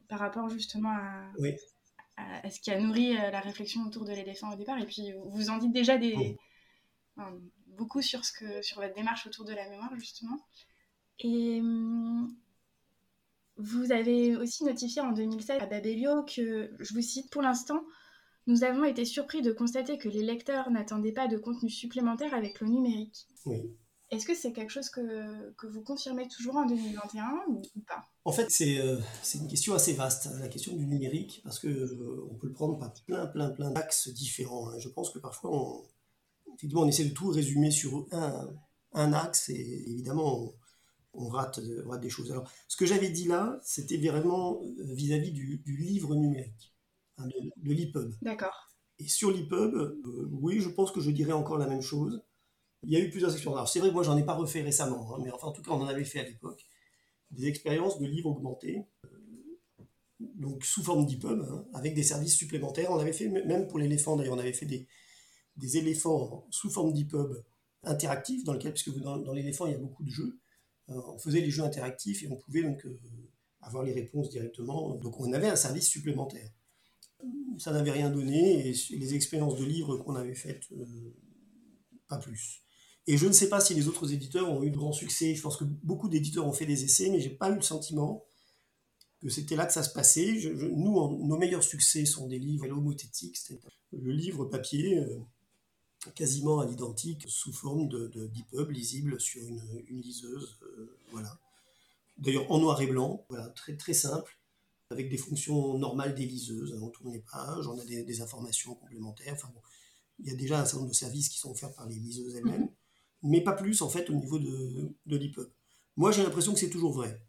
Par 0.07 0.19
rapport 0.19 0.49
justement 0.49 0.91
à, 0.91 1.31
à, 2.17 2.49
ce 2.49 2.59
qui 2.59 2.71
a 2.71 2.79
nourri 2.79 3.15
euh, 3.17 3.31
la 3.31 3.39
réflexion 3.39 3.83
autour 3.83 4.05
de 4.05 4.11
l'éléphant 4.11 4.51
au 4.51 4.55
départ. 4.55 4.77
Et 4.79 4.85
puis, 4.85 5.13
vous 5.25 5.49
en 5.49 5.57
dites 5.57 5.71
déjà 5.71 5.97
des, 5.97 6.37
beaucoup 7.67 8.01
sur, 8.01 8.25
ce 8.25 8.31
que, 8.33 8.61
sur 8.61 8.81
votre 8.81 8.93
démarche 8.93 9.25
autour 9.27 9.45
de 9.45 9.53
la 9.53 9.69
mémoire, 9.69 9.91
justement. 9.97 10.37
Et 11.19 11.59
hum, 11.59 12.33
vous 13.57 13.91
avez 13.91 14.37
aussi 14.37 14.63
notifié 14.63 15.01
en 15.01 15.11
2016 15.11 15.61
à 15.61 15.65
Babelio 15.65 16.23
que, 16.23 16.71
je 16.79 16.93
vous 16.93 17.01
cite, 17.01 17.29
pour 17.29 17.41
l'instant, 17.41 17.83
nous 18.47 18.63
avons 18.63 18.85
été 18.85 19.05
surpris 19.05 19.41
de 19.41 19.51
constater 19.51 19.97
que 19.97 20.07
les 20.07 20.23
lecteurs 20.23 20.71
n'attendaient 20.71 21.11
pas 21.11 21.27
de 21.27 21.37
contenu 21.37 21.69
supplémentaire 21.69 22.33
avec 22.33 22.61
le 22.61 22.67
numérique. 22.67 23.27
Oui. 23.45 23.61
Est-ce 24.11 24.25
que 24.25 24.33
c'est 24.33 24.53
quelque 24.53 24.71
chose 24.71 24.89
que, 24.89 25.51
que, 25.51 25.67
vous 25.67 25.81
confirmez 25.81 26.27
toujours 26.27 26.55
en 26.55 26.65
2021 26.65 27.43
ou, 27.47 27.61
pas? 27.85 28.03
En 28.25 28.31
fait, 28.31 28.47
euh, 28.61 28.99
c'est 29.21 29.37
une 29.37 29.47
question 29.47 29.75
assez 29.75 29.93
vaste, 29.93 30.27
hein, 30.27 30.39
la 30.39 30.47
question 30.47 30.75
du 30.75 30.87
numérique, 30.87 31.41
parce 31.43 31.59
qu'on 31.59 31.67
euh, 31.67 32.27
on 32.31 32.33
peut 32.35 32.47
le 32.47 32.53
prendre 32.53 32.79
par 32.79 32.91
plein, 33.05 33.27
plein, 33.27 33.51
plein 33.51 33.69
d'axes 33.69 34.09
différents. 34.09 34.69
Hein. 34.69 34.79
Je 34.79 34.89
pense 34.89 35.11
que 35.11 35.19
parfois, 35.19 35.51
on, 35.53 35.83
effectivement, 36.55 36.81
on 36.81 36.87
essaie 36.87 37.05
de 37.05 37.13
tout 37.13 37.27
résumer 37.27 37.69
sur 37.69 38.07
un, 38.11 38.49
un 38.93 39.13
axe 39.13 39.49
et 39.49 39.83
évidemment, 39.91 40.53
on, 41.13 41.27
rate, 41.27 41.59
rate, 41.85 42.01
des 42.01 42.09
choses. 42.09 42.31
Alors, 42.31 42.49
ce 42.67 42.77
que 42.77 42.85
j'avais 42.85 43.09
dit 43.09 43.27
là, 43.27 43.59
c'était 43.63 43.97
vraiment 43.97 44.61
euh, 44.61 44.93
vis-à-vis 44.93 45.31
du, 45.31 45.57
du, 45.57 45.77
livre 45.77 46.15
numérique, 46.15 46.75
hein, 47.17 47.27
de, 47.27 47.69
de 47.69 47.73
l'EPUB. 47.73 48.13
D'accord. 48.21 48.69
Et 48.99 49.07
sur 49.07 49.31
l'EPUB, 49.31 50.01
oui, 50.31 50.59
je 50.59 50.69
pense 50.69 50.91
que 50.91 50.99
je 50.99 51.11
dirais 51.11 51.31
encore 51.31 51.57
la 51.57 51.67
même 51.67 51.81
chose 51.81 52.21
il 52.83 52.91
y 52.91 52.95
a 52.95 52.99
eu 52.99 53.09
plusieurs 53.09 53.31
expériences. 53.31 53.57
Alors 53.57 53.69
c'est 53.69 53.79
vrai 53.79 53.89
que 53.89 53.93
moi 53.93 54.03
j'en 54.03 54.17
ai 54.17 54.23
pas 54.23 54.33
refait 54.33 54.61
récemment, 54.61 55.13
hein, 55.13 55.19
mais 55.23 55.31
enfin 55.31 55.47
en 55.47 55.51
tout 55.51 55.61
cas 55.61 55.71
on 55.71 55.81
en 55.81 55.87
avait 55.87 56.03
fait 56.03 56.19
à 56.19 56.23
l'époque 56.23 56.65
des 57.31 57.47
expériences 57.47 57.99
de 57.99 58.07
livres 58.07 58.29
augmentés, 58.29 58.85
euh, 59.05 59.85
donc 60.19 60.65
sous 60.65 60.83
forme 60.83 61.05
d'EPUB, 61.05 61.41
hein, 61.41 61.65
avec 61.73 61.93
des 61.93 62.03
services 62.03 62.35
supplémentaires. 62.35 62.91
On 62.91 62.99
avait 62.99 63.13
fait 63.13 63.27
même 63.27 63.67
pour 63.67 63.79
l'éléphant 63.79 64.15
d'ailleurs, 64.15 64.35
on 64.35 64.39
avait 64.39 64.53
fait 64.53 64.65
des, 64.65 64.87
des 65.57 65.77
éléphants 65.77 66.47
sous 66.49 66.69
forme 66.69 66.93
d'EPUB 66.93 67.43
interactifs, 67.83 68.43
dans 68.43 68.53
lequel, 68.53 68.73
puisque 68.73 68.97
dans, 68.99 69.17
dans 69.17 69.33
l'éléphant 69.33 69.67
il 69.67 69.73
y 69.73 69.75
a 69.75 69.79
beaucoup 69.79 70.03
de 70.03 70.09
jeux, 70.09 70.38
euh, 70.38 70.38
on 70.89 71.17
faisait 71.17 71.41
les 71.41 71.51
jeux 71.51 71.63
interactifs 71.63 72.23
et 72.23 72.27
on 72.31 72.35
pouvait 72.35 72.63
donc 72.63 72.85
euh, 72.85 72.99
avoir 73.61 73.83
les 73.83 73.93
réponses 73.93 74.29
directement. 74.29 74.95
Donc 74.95 75.19
on 75.19 75.31
avait 75.33 75.49
un 75.49 75.55
service 75.55 75.87
supplémentaire. 75.87 76.49
Ça 77.57 77.71
n'avait 77.71 77.91
rien 77.91 78.09
donné 78.09 78.69
et 78.69 78.73
les 78.91 79.13
expériences 79.13 79.57
de 79.57 79.65
livres 79.65 79.97
qu'on 79.97 80.15
avait 80.15 80.35
faites, 80.35 80.63
pas 82.07 82.17
plus. 82.17 82.63
Et 83.07 83.17
je 83.17 83.25
ne 83.25 83.33
sais 83.33 83.49
pas 83.49 83.59
si 83.59 83.73
les 83.73 83.87
autres 83.87 84.13
éditeurs 84.13 84.49
ont 84.49 84.63
eu 84.63 84.69
de 84.69 84.77
grands 84.77 84.93
succès. 84.93 85.35
Je 85.35 85.41
pense 85.41 85.57
que 85.57 85.63
beaucoup 85.63 86.07
d'éditeurs 86.07 86.47
ont 86.47 86.53
fait 86.53 86.65
des 86.65 86.83
essais, 86.83 87.09
mais 87.09 87.19
j'ai 87.19 87.31
pas 87.31 87.49
eu 87.49 87.55
le 87.55 87.61
sentiment 87.61 88.23
que 89.19 89.29
c'était 89.29 89.55
là 89.55 89.65
que 89.65 89.73
ça 89.73 89.83
se 89.83 89.91
passait. 89.91 90.31
nous, 90.75 91.25
nos 91.25 91.37
meilleurs 91.37 91.63
succès 91.63 92.05
sont 92.05 92.27
des 92.27 92.39
livres 92.39 92.69
homothétiques, 92.69 93.37
le 93.91 94.11
livre 94.11 94.45
papier, 94.45 94.99
euh, 94.99 95.19
quasiment 96.15 96.59
à 96.59 96.65
l'identique, 96.65 97.25
sous 97.27 97.53
forme 97.53 97.87
de, 97.87 98.07
d'EPUB, 98.07 98.71
lisible 98.71 99.19
sur 99.19 99.41
une, 99.41 99.61
liseuse. 99.89 100.57
Euh, 100.63 100.97
voilà. 101.11 101.39
D'ailleurs 102.17 102.51
en 102.51 102.59
noir 102.59 102.81
et 102.81 102.87
blanc, 102.87 103.25
voilà, 103.29 103.47
très, 103.49 103.75
très 103.75 103.93
simple, 103.93 104.37
avec 104.89 105.09
des 105.09 105.17
fonctions 105.17 105.77
normales 105.77 106.15
des 106.15 106.25
liseuses. 106.25 106.77
On 106.81 106.89
tourne 106.89 107.11
les 107.11 107.19
pages, 107.19 107.67
on 107.67 107.79
a 107.79 107.85
des, 107.85 108.21
informations 108.21 108.75
complémentaires. 108.75 109.33
Enfin, 109.33 109.51
il 110.19 110.27
y 110.27 110.31
a 110.31 110.35
déjà 110.35 110.59
un 110.59 110.65
certain 110.65 110.79
nombre 110.79 110.89
de 110.89 110.95
services 110.95 111.29
qui 111.29 111.37
sont 111.37 111.51
offerts 111.51 111.73
par 111.73 111.87
les 111.87 111.95
liseuses 111.95 112.35
elles-mêmes 112.35 112.69
mais 113.23 113.41
pas 113.41 113.53
plus 113.53 113.81
en 113.81 113.89
fait 113.89 114.09
au 114.09 114.13
niveau 114.13 114.39
de, 114.39 114.91
de 115.05 115.17
l'EPUB. 115.17 115.49
Moi 115.97 116.11
j'ai 116.11 116.23
l'impression 116.23 116.53
que 116.53 116.59
c'est 116.59 116.69
toujours 116.69 116.93
vrai. 116.93 117.21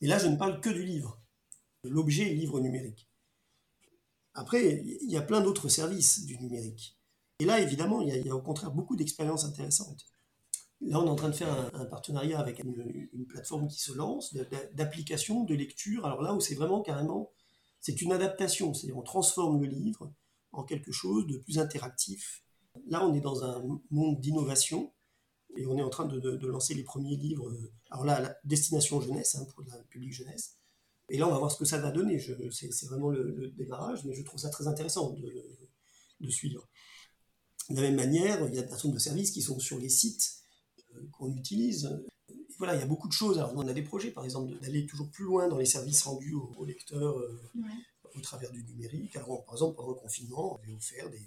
Et 0.00 0.06
là 0.06 0.18
je 0.18 0.26
ne 0.26 0.36
parle 0.36 0.60
que 0.60 0.70
du 0.70 0.84
livre, 0.84 1.20
de 1.84 1.88
l'objet 1.88 2.24
livre 2.32 2.60
numérique. 2.60 3.08
Après, 4.34 4.82
il 5.02 5.10
y 5.10 5.16
a 5.18 5.22
plein 5.22 5.42
d'autres 5.42 5.68
services 5.68 6.24
du 6.24 6.38
numérique. 6.38 6.98
Et 7.42 7.44
là, 7.44 7.58
évidemment, 7.58 8.00
il 8.00 8.24
y 8.24 8.30
a, 8.30 8.36
au 8.36 8.40
contraire 8.40 8.70
beaucoup 8.70 8.94
d'expériences 8.94 9.44
intéressantes. 9.44 10.06
Là, 10.80 11.00
on 11.00 11.06
est 11.06 11.10
en 11.10 11.16
train 11.16 11.28
de 11.28 11.34
faire 11.34 11.52
un, 11.74 11.86
partenariat 11.86 12.38
avec 12.38 12.60
une, 12.60 13.26
plateforme 13.28 13.66
qui 13.66 13.80
se 13.80 13.92
lance, 13.92 14.32
d'application, 14.74 15.42
de 15.42 15.52
lecture. 15.52 16.06
Alors 16.06 16.22
là 16.22 16.34
où 16.34 16.40
c'est 16.40 16.54
vraiment 16.54 16.82
carrément, 16.82 17.32
c'est 17.80 18.00
une 18.00 18.12
adaptation, 18.12 18.74
c'est-à-dire 18.74 18.96
on 18.96 19.02
transforme 19.02 19.60
le 19.60 19.66
livre 19.66 20.12
en 20.52 20.62
quelque 20.62 20.92
chose 20.92 21.26
de 21.26 21.36
plus 21.38 21.58
interactif. 21.58 22.44
Là, 22.86 23.04
on 23.04 23.12
est 23.12 23.20
dans 23.20 23.42
un 23.42 23.60
monde 23.90 24.20
d'innovation 24.20 24.92
et 25.56 25.66
on 25.66 25.76
est 25.76 25.82
en 25.82 25.90
train 25.90 26.04
de, 26.04 26.46
lancer 26.46 26.74
les 26.74 26.84
premiers 26.84 27.16
livres. 27.16 27.48
Euh, 27.50 27.72
alors 27.90 28.04
là, 28.04 28.20
la 28.20 28.36
destination 28.44 29.00
jeunesse, 29.00 29.34
hein, 29.34 29.44
pour 29.52 29.64
le 29.64 29.84
public 29.88 30.12
jeunesse. 30.12 30.58
Et 31.08 31.18
là, 31.18 31.26
on 31.26 31.32
va 31.32 31.38
voir 31.38 31.50
ce 31.50 31.58
que 31.58 31.64
ça 31.64 31.78
va 31.78 31.90
donner. 31.90 32.20
C'est 32.52 32.86
vraiment 32.86 33.10
le, 33.10 33.52
démarrage, 33.56 34.04
mais 34.04 34.14
je 34.14 34.22
trouve 34.22 34.38
ça 34.38 34.48
très 34.48 34.68
intéressant 34.68 35.10
de, 35.10 36.30
suivre. 36.30 36.68
De 37.70 37.76
la 37.76 37.82
même 37.82 37.96
manière, 37.96 38.46
il 38.48 38.54
y 38.54 38.58
a 38.58 38.62
un 38.62 38.68
certain 38.68 38.88
nombre 38.88 38.98
de 38.98 39.02
services 39.02 39.30
qui 39.30 39.42
sont 39.42 39.58
sur 39.58 39.78
les 39.78 39.88
sites 39.88 40.42
euh, 40.94 41.00
qu'on 41.12 41.34
utilise. 41.34 41.90
voilà, 42.58 42.74
il 42.74 42.80
y 42.80 42.82
a 42.82 42.86
beaucoup 42.86 43.08
de 43.08 43.12
choses. 43.12 43.38
Alors, 43.38 43.52
on 43.56 43.66
a 43.66 43.72
des 43.72 43.82
projets, 43.82 44.10
par 44.10 44.24
exemple, 44.24 44.58
d'aller 44.60 44.86
toujours 44.86 45.10
plus 45.10 45.24
loin 45.24 45.48
dans 45.48 45.58
les 45.58 45.66
services 45.66 46.02
rendus 46.02 46.34
aux, 46.34 46.64
lecteurs 46.64 47.18
euh, 47.18 47.40
au 48.14 48.20
travers 48.20 48.50
du 48.52 48.64
numérique. 48.64 49.16
Alors, 49.16 49.44
par 49.44 49.54
exemple, 49.54 49.76
pendant 49.76 49.90
le 49.90 49.94
confinement, 49.96 50.54
on 50.54 50.62
avait 50.62 50.74
offert 50.74 51.08
des, 51.10 51.22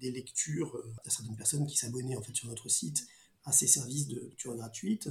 des 0.00 0.10
lectures 0.10 0.76
à 1.04 1.10
certaines 1.10 1.36
personnes 1.36 1.66
qui 1.66 1.76
s'abonnaient 1.76 2.16
en 2.16 2.22
fait 2.22 2.34
sur 2.34 2.48
notre 2.48 2.68
site 2.68 3.06
à 3.44 3.52
ces 3.52 3.66
services 3.66 4.06
de 4.08 4.20
lecture 4.20 4.54
gratuite. 4.56 5.08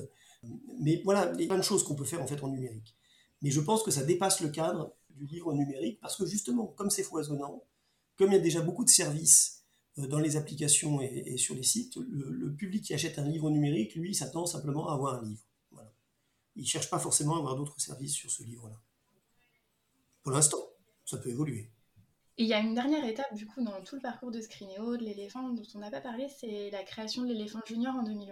Mais 0.79 1.01
voilà, 1.03 1.31
il 1.35 1.41
y 1.41 1.43
a 1.45 1.47
plein 1.47 1.57
de 1.57 1.63
choses 1.63 1.83
qu'on 1.83 1.95
peut 1.95 2.05
faire 2.05 2.21
en 2.21 2.27
fait 2.27 2.41
en 2.43 2.49
numérique. 2.49 2.95
Mais 3.41 3.51
je 3.51 3.61
pense 3.61 3.83
que 3.83 3.91
ça 3.91 4.03
dépasse 4.03 4.41
le 4.41 4.49
cadre 4.49 4.93
du 5.09 5.25
livre 5.25 5.53
numérique 5.53 5.99
parce 5.99 6.15
que 6.15 6.25
justement, 6.25 6.67
comme 6.67 6.89
c'est 6.89 7.03
foisonnant, 7.03 7.63
comme 8.17 8.31
il 8.31 8.35
y 8.35 8.37
a 8.37 8.41
déjà 8.41 8.61
beaucoup 8.61 8.83
de 8.83 8.89
services 8.89 9.58
euh, 9.58 9.58
dans 9.97 10.19
les 10.19 10.37
applications 10.37 11.01
et, 11.01 11.37
sur 11.37 11.55
les 11.55 11.63
sites, 11.63 11.97
le, 11.97 12.53
public 12.53 12.83
qui 12.83 12.93
achète 12.93 13.19
un 13.19 13.27
livre 13.27 13.49
numérique, 13.49 13.95
lui, 13.95 14.13
s'attend 14.15 14.45
simplement 14.45 14.89
à 14.89 14.93
avoir 14.93 15.15
un 15.15 15.23
livre. 15.23 15.43
Voilà. 15.71 15.91
Il 16.55 16.63
ne 16.63 16.67
cherche 16.67 16.89
pas 16.89 16.99
forcément 16.99 17.35
à 17.35 17.39
avoir 17.39 17.55
d'autres 17.55 17.79
services 17.79 18.13
sur 18.13 18.31
ce 18.31 18.43
livre-là. 18.43 18.79
Pour 20.23 20.31
l'instant, 20.31 20.59
ça 21.05 21.17
peut 21.17 21.29
évoluer. 21.29 21.71
Et 22.37 22.43
il 22.43 22.47
y 22.47 22.53
a 22.53 22.59
une 22.59 22.73
dernière 22.73 23.05
étape, 23.05 23.33
du 23.35 23.45
coup, 23.45 23.61
dans 23.63 23.81
tout 23.83 23.95
le 23.95 24.01
parcours 24.01 24.31
de 24.31 24.39
Screenéo, 24.39 24.95
de 24.95 25.03
l'éléphant, 25.03 25.49
dont 25.49 25.63
on 25.75 25.79
n'a 25.79 25.91
pas 25.91 25.99
parlé, 26.01 26.27
c'est 26.39 26.69
la 26.71 26.83
création 26.83 27.23
de 27.23 27.27
l'éléphant 27.27 27.59
junior 27.65 27.93
en 27.95 28.03
2020. 28.03 28.31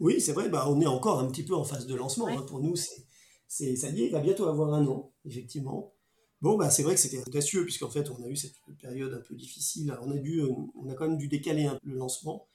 Oui, 0.00 0.20
c'est 0.20 0.32
vrai, 0.32 0.48
bah, 0.48 0.66
on 0.68 0.80
est 0.80 0.86
encore 0.86 1.18
un 1.18 1.26
petit 1.26 1.42
peu 1.42 1.54
en 1.54 1.64
phase 1.64 1.86
de 1.86 1.94
lancement. 1.96 2.28
Hein. 2.28 2.42
Pour 2.42 2.60
nous, 2.60 2.76
c'est, 2.76 3.74
ça 3.74 3.88
y 3.88 4.02
est, 4.02 4.06
il 4.06 4.12
va 4.12 4.20
bientôt 4.20 4.46
avoir 4.46 4.72
un 4.72 4.86
an, 4.86 5.12
effectivement. 5.24 5.92
Bon, 6.40 6.56
bah, 6.56 6.70
c'est 6.70 6.84
vrai 6.84 6.94
que 6.94 7.00
c'était 7.00 7.18
audacieux, 7.18 7.64
puisqu'en 7.64 7.90
fait, 7.90 8.10
on 8.10 8.22
a 8.22 8.28
eu 8.28 8.36
cette 8.36 8.54
période 8.80 9.12
un 9.12 9.20
peu 9.20 9.34
difficile. 9.34 9.96
On 10.02 10.10
a, 10.12 10.18
dû, 10.18 10.40
euh, 10.40 10.52
on 10.76 10.88
a 10.88 10.94
quand 10.94 11.08
même 11.08 11.18
dû 11.18 11.26
décaler 11.26 11.66
un 11.66 11.74
peu 11.74 11.90
le 11.90 11.96
lancement. 11.96 12.46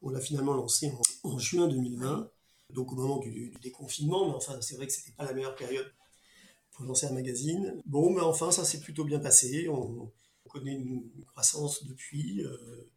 On 0.00 0.10
l'a 0.10 0.20
finalement 0.20 0.54
lancé 0.54 0.92
en, 1.24 1.38
juin 1.38 1.68
2020, 1.68 2.30
donc 2.72 2.92
au 2.92 2.96
moment 2.96 3.18
du, 3.18 3.52
déconfinement, 3.60 4.28
mais 4.28 4.34
enfin, 4.34 4.58
c'est 4.62 4.76
vrai 4.76 4.86
que 4.86 4.92
c'était 4.92 5.12
pas 5.12 5.24
la 5.24 5.34
meilleure 5.34 5.56
période 5.56 5.92
pour 6.72 6.84
lancer 6.86 7.06
un 7.06 7.12
magazine. 7.12 7.82
Bon, 7.84 8.10
mais 8.10 8.22
enfin, 8.22 8.50
ça 8.50 8.64
s'est 8.64 8.80
plutôt 8.80 9.04
bien 9.04 9.18
passé. 9.18 9.68
On, 9.68 10.10
connaît 10.48 10.72
une, 10.72 11.10
croissance 11.26 11.84
depuis. 11.84 12.42
Euh, 12.42 12.90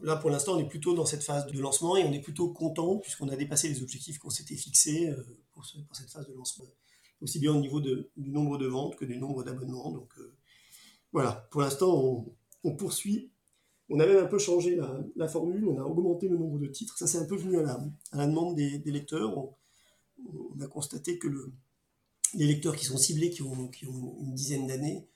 là, 0.00 0.16
pour 0.16 0.30
l'instant, 0.30 0.56
on 0.56 0.58
est 0.58 0.68
plutôt 0.68 0.94
dans 0.94 1.06
cette 1.06 1.22
phase 1.22 1.46
de 1.46 1.60
lancement 1.60 1.96
et 1.96 2.04
on 2.04 2.12
est 2.12 2.20
plutôt 2.20 2.52
content 2.52 2.98
puisqu'on 2.98 3.28
a 3.28 3.36
dépassé 3.36 3.68
les 3.68 3.82
objectifs 3.82 4.18
qu'on 4.18 4.30
s'était 4.30 4.56
fixés 4.56 5.08
euh, 5.08 5.22
pour, 5.52 5.64
cette 5.64 6.10
phase 6.10 6.26
de 6.26 6.34
lancement. 6.34 6.66
Aussi 7.22 7.38
bien 7.38 7.52
au 7.54 7.60
niveau 7.60 7.80
du 7.80 8.30
nombre 8.30 8.56
de 8.58 8.66
ventes 8.66 8.96
que 8.96 9.04
du 9.04 9.18
nombre 9.18 9.42
d'abonnements. 9.44 9.90
Donc 9.90 10.10
euh, 10.18 10.34
voilà, 11.12 11.48
pour 11.50 11.60
l'instant, 11.60 12.26
on, 12.64 12.76
poursuit. 12.76 13.30
On 13.88 13.98
a 14.00 14.06
même 14.06 14.24
un 14.24 14.26
peu 14.26 14.38
changé 14.38 14.78
la, 15.16 15.28
formule, 15.28 15.66
on 15.66 15.78
a 15.78 15.82
augmenté 15.82 16.28
le 16.28 16.38
nombre 16.38 16.58
de 16.58 16.66
titres. 16.66 16.96
Ça, 16.96 17.06
c'est 17.06 17.18
un 17.18 17.26
peu 17.26 17.36
venu 17.36 17.58
à 17.58 17.62
la, 18.12 18.26
demande 18.26 18.54
des, 18.54 18.78
lecteurs. 18.86 19.36
on, 19.36 20.60
a 20.60 20.66
constaté 20.68 21.18
que 21.18 21.26
le, 21.26 21.52
les 22.34 22.46
lecteurs 22.46 22.76
qui 22.76 22.84
sont 22.84 22.96
ciblés, 22.96 23.30
qui 23.30 23.42
ont, 23.42 23.68
qui 23.68 23.86
ont 23.86 24.16
une 24.20 24.34
dizaine 24.34 24.66
d'années, 24.66 25.08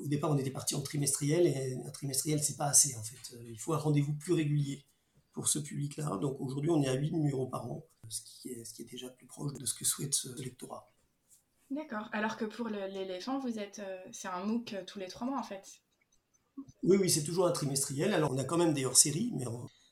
au 0.00 0.06
départ, 0.06 0.30
on 0.30 0.38
était 0.38 0.50
parti 0.50 0.74
en 0.74 0.80
trimestriel, 0.80 1.46
et 1.46 1.74
un 1.84 1.90
trimestriel, 1.90 2.42
c'est 2.42 2.56
pas 2.56 2.66
assez, 2.66 2.94
en 2.96 3.02
fait. 3.02 3.34
Euh, 3.34 3.42
il 3.48 3.58
faut 3.58 3.72
un 3.72 3.78
rendez-vous 3.78 4.14
plus 4.14 4.32
régulier 4.32 4.84
pour 5.32 5.48
ce 5.48 5.58
public-là. 5.58 6.18
Donc 6.18 6.40
aujourd'hui, 6.40 6.70
on 6.70 6.82
est 6.82 6.88
à 6.88 6.94
8 6.94 7.12
numéros 7.12 7.46
par 7.46 7.70
an, 7.70 7.84
ce 8.08 8.22
qui, 8.22 8.48
est, 8.50 8.64
ce 8.64 8.74
qui 8.74 8.82
est 8.82 8.90
déjà 8.90 9.08
plus 9.08 9.26
proche 9.26 9.52
de 9.54 9.66
ce 9.66 9.74
que 9.74 9.84
souhaite 9.84 10.14
ce 10.14 10.28
lectorat. 10.40 10.88
D'accord. 11.70 12.08
Alors 12.12 12.36
que 12.36 12.44
pour 12.44 12.68
l'éléphant, 12.68 13.38
vous 13.38 13.58
êtes, 13.58 13.82
c'est 14.12 14.28
un 14.28 14.44
MOOC 14.44 14.76
tous 14.86 14.98
les 14.98 15.08
trois 15.08 15.26
mois 15.26 15.38
en 15.38 15.42
fait. 15.42 15.64
Oui, 16.82 16.96
oui, 16.96 17.10
c'est 17.10 17.22
toujours 17.22 17.46
un 17.46 17.52
trimestriel. 17.52 18.12
Alors 18.14 18.32
on 18.32 18.38
a 18.38 18.44
quand 18.44 18.56
même 18.56 18.72
des 18.72 18.86
hors-séries, 18.86 19.32
mais 19.36 19.44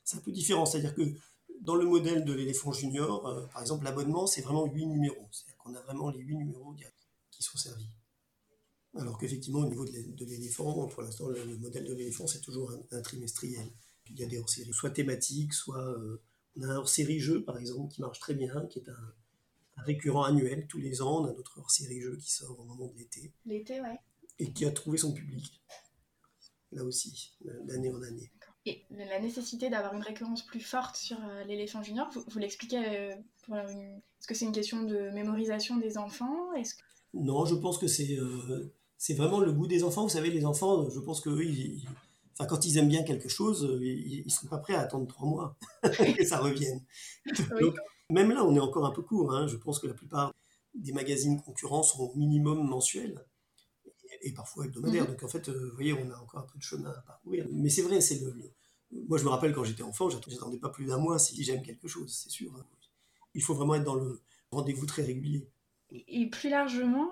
c'est 0.03 0.17
un 0.17 0.21
peu 0.21 0.31
différent. 0.31 0.65
C'est-à-dire 0.65 0.95
que 0.95 1.13
dans 1.61 1.75
le 1.75 1.85
modèle 1.85 2.25
de 2.25 2.33
l'éléphant 2.33 2.71
junior, 2.71 3.47
par 3.53 3.61
exemple, 3.61 3.83
l'abonnement, 3.83 4.25
c'est 4.25 4.41
vraiment 4.41 4.65
huit 4.65 4.87
numéros. 4.87 5.27
C'est-à-dire 5.31 5.57
qu'on 5.57 5.75
a 5.75 5.81
vraiment 5.81 6.09
les 6.09 6.19
huit 6.19 6.35
numéros 6.35 6.75
qui 7.31 7.43
sont 7.43 7.57
servis. 7.57 7.89
Alors 8.95 9.17
qu'effectivement, 9.17 9.59
au 9.59 9.67
niveau 9.67 9.85
de 9.85 10.25
l'éléphant, 10.25 10.87
pour 10.87 11.03
l'instant, 11.03 11.29
le, 11.29 11.57
modèle 11.57 11.85
de 11.85 11.93
l'éléphant, 11.93 12.25
c'est 12.27 12.41
toujours 12.41 12.71
un, 12.91 13.01
trimestriel. 13.01 13.69
Il 14.09 14.19
y 14.19 14.23
a 14.23 14.27
des 14.27 14.39
hors-séries, 14.39 14.73
soit 14.73 14.89
thématiques, 14.89 15.53
soit 15.53 15.83
euh, 15.83 16.21
on 16.55 16.63
a 16.63 16.67
un 16.67 16.77
hors-série 16.77 17.19
jeu, 17.19 17.43
par 17.43 17.57
exemple, 17.57 17.93
qui 17.93 18.01
marche 18.01 18.19
très 18.19 18.33
bien, 18.33 18.65
qui 18.67 18.79
est 18.79 18.89
un, 18.89 19.13
récurrent 19.77 20.23
annuel 20.23 20.67
tous 20.67 20.79
les 20.79 21.01
ans. 21.01 21.21
On 21.21 21.25
a 21.25 21.33
notre 21.33 21.59
hors-série 21.59 22.01
jeu 22.01 22.17
qui 22.17 22.31
sort 22.31 22.59
au 22.59 22.63
moment 22.63 22.87
de 22.87 22.97
l'été. 22.97 23.31
L'été, 23.45 23.81
ouais. 23.81 23.99
Et 24.39 24.51
qui 24.51 24.65
a 24.65 24.71
trouvé 24.71 24.97
son 24.97 25.13
public, 25.13 25.61
là 26.71 26.83
aussi, 26.83 27.33
d'année 27.63 27.91
en 27.91 28.01
année. 28.01 28.31
Et 28.65 28.85
la 28.91 29.19
nécessité 29.19 29.69
d'avoir 29.69 29.93
une 29.93 30.01
récurrence 30.01 30.45
plus 30.45 30.59
forte 30.59 30.97
sur 30.97 31.17
euh, 31.23 31.43
l'éléphant 31.45 31.81
junior, 31.81 32.09
vous, 32.11 32.39
l'expliquez 32.39 32.77
euh, 32.85 33.15
Est-ce 33.49 34.27
que 34.27 34.35
c'est 34.35 34.45
une 34.45 34.51
question 34.51 34.83
de 34.83 35.09
mémorisation 35.11 35.77
des 35.77 35.97
enfants? 35.97 36.53
Est-ce 36.53 36.75
que... 36.75 36.81
Non, 37.13 37.45
je 37.45 37.55
pense 37.55 37.77
que 37.77 37.87
c'est 37.87 38.17
c'est 38.97 39.13
vraiment 39.13 39.39
le 39.39 39.53
goût 39.53 39.67
des 39.67 39.83
enfants. 39.83 40.03
Vous 40.03 40.09
savez, 40.09 40.31
les 40.31 40.45
enfants, 40.45 40.89
je 40.89 40.99
pense 40.99 41.21
que 41.21 41.29
enfin, 42.33 42.47
quand 42.47 42.65
ils 42.65 42.77
aiment 42.77 42.89
bien 42.89 43.03
quelque 43.03 43.29
chose, 43.29 43.79
ils 43.81 44.23
ne 44.25 44.29
sont 44.29 44.47
pas 44.47 44.57
prêts 44.57 44.73
à 44.73 44.81
attendre 44.81 45.07
trois 45.07 45.27
mois 45.27 45.55
que 45.83 46.25
ça 46.25 46.39
revienne. 46.39 46.83
Même 48.09 48.31
là, 48.31 48.43
on 48.45 48.55
est 48.55 48.59
encore 48.59 48.85
un 48.85 48.91
peu 48.91 49.01
court. 49.01 49.33
Hein. 49.33 49.47
Je 49.47 49.57
pense 49.57 49.79
que 49.79 49.87
la 49.87 49.93
plupart 49.93 50.33
des 50.73 50.93
magazines 50.93 51.41
concurrents 51.41 51.83
sont 51.83 52.03
au 52.03 52.15
minimum 52.15 52.67
mensuels 52.67 53.25
et, 54.21 54.33
parfois 54.33 54.65
hebdomadaires. 54.65 55.03
Mhm. 55.03 55.09
Donc 55.11 55.23
en 55.23 55.27
fait, 55.27 55.49
euh, 55.49 55.69
vous 55.69 55.75
voyez, 55.75 55.93
on 55.93 56.09
a 56.11 56.17
encore 56.17 56.41
un 56.41 56.47
peu 56.47 56.57
de 56.57 56.63
chemin 56.63 56.91
à 56.91 57.01
parcourir. 57.01 57.45
Mais 57.51 57.69
c'est 57.69 57.81
vrai, 57.81 58.01
c'est 58.01 58.19
le, 58.19 58.51
Moi, 58.91 59.17
je 59.17 59.23
me 59.23 59.29
rappelle 59.29 59.53
quand 59.53 59.63
j'étais 59.63 59.83
enfant, 59.83 60.09
j'attendais 60.09 60.59
pas 60.59 60.69
plus 60.69 60.85
d'un 60.85 60.97
mois 60.97 61.19
si 61.19 61.41
j'aime 61.43 61.61
quelque 61.61 61.87
chose, 61.87 62.13
c'est 62.13 62.29
sûr. 62.29 62.55
Hein. 62.55 62.65
Il 63.33 63.43
faut 63.43 63.53
vraiment 63.53 63.75
être 63.75 63.83
dans 63.83 63.95
le 63.95 64.21
rendez-vous 64.51 64.85
très 64.85 65.03
régulier. 65.03 65.49
Et 65.91 66.29
plus 66.29 66.49
largement, 66.49 67.09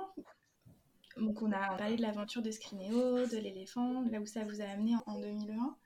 donc 1.17 1.41
on 1.41 1.51
a 1.51 1.75
parlé 1.77 1.95
de 1.95 2.01
l'aventure 2.01 2.41
de 2.41 2.51
Scrinéo, 2.51 3.25
de 3.25 3.37
l'éléphant, 3.37 4.03
là 4.09 4.19
où 4.19 4.25
ça 4.25 4.43
vous 4.43 4.61
a 4.61 4.65
amené 4.65 4.95
en 5.05 5.19
2020. 5.19 5.77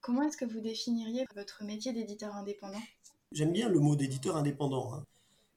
Comment 0.00 0.22
est-ce 0.22 0.36
que 0.36 0.44
vous 0.44 0.60
définiriez 0.60 1.24
votre 1.34 1.64
métier 1.64 1.92
d'éditeur 1.92 2.34
indépendant? 2.34 2.82
J'aime 3.32 3.52
bien 3.52 3.68
le 3.68 3.78
mot 3.78 3.96
d'éditeur 3.96 4.36
indépendant. 4.36 4.94
Hein. 4.94 5.04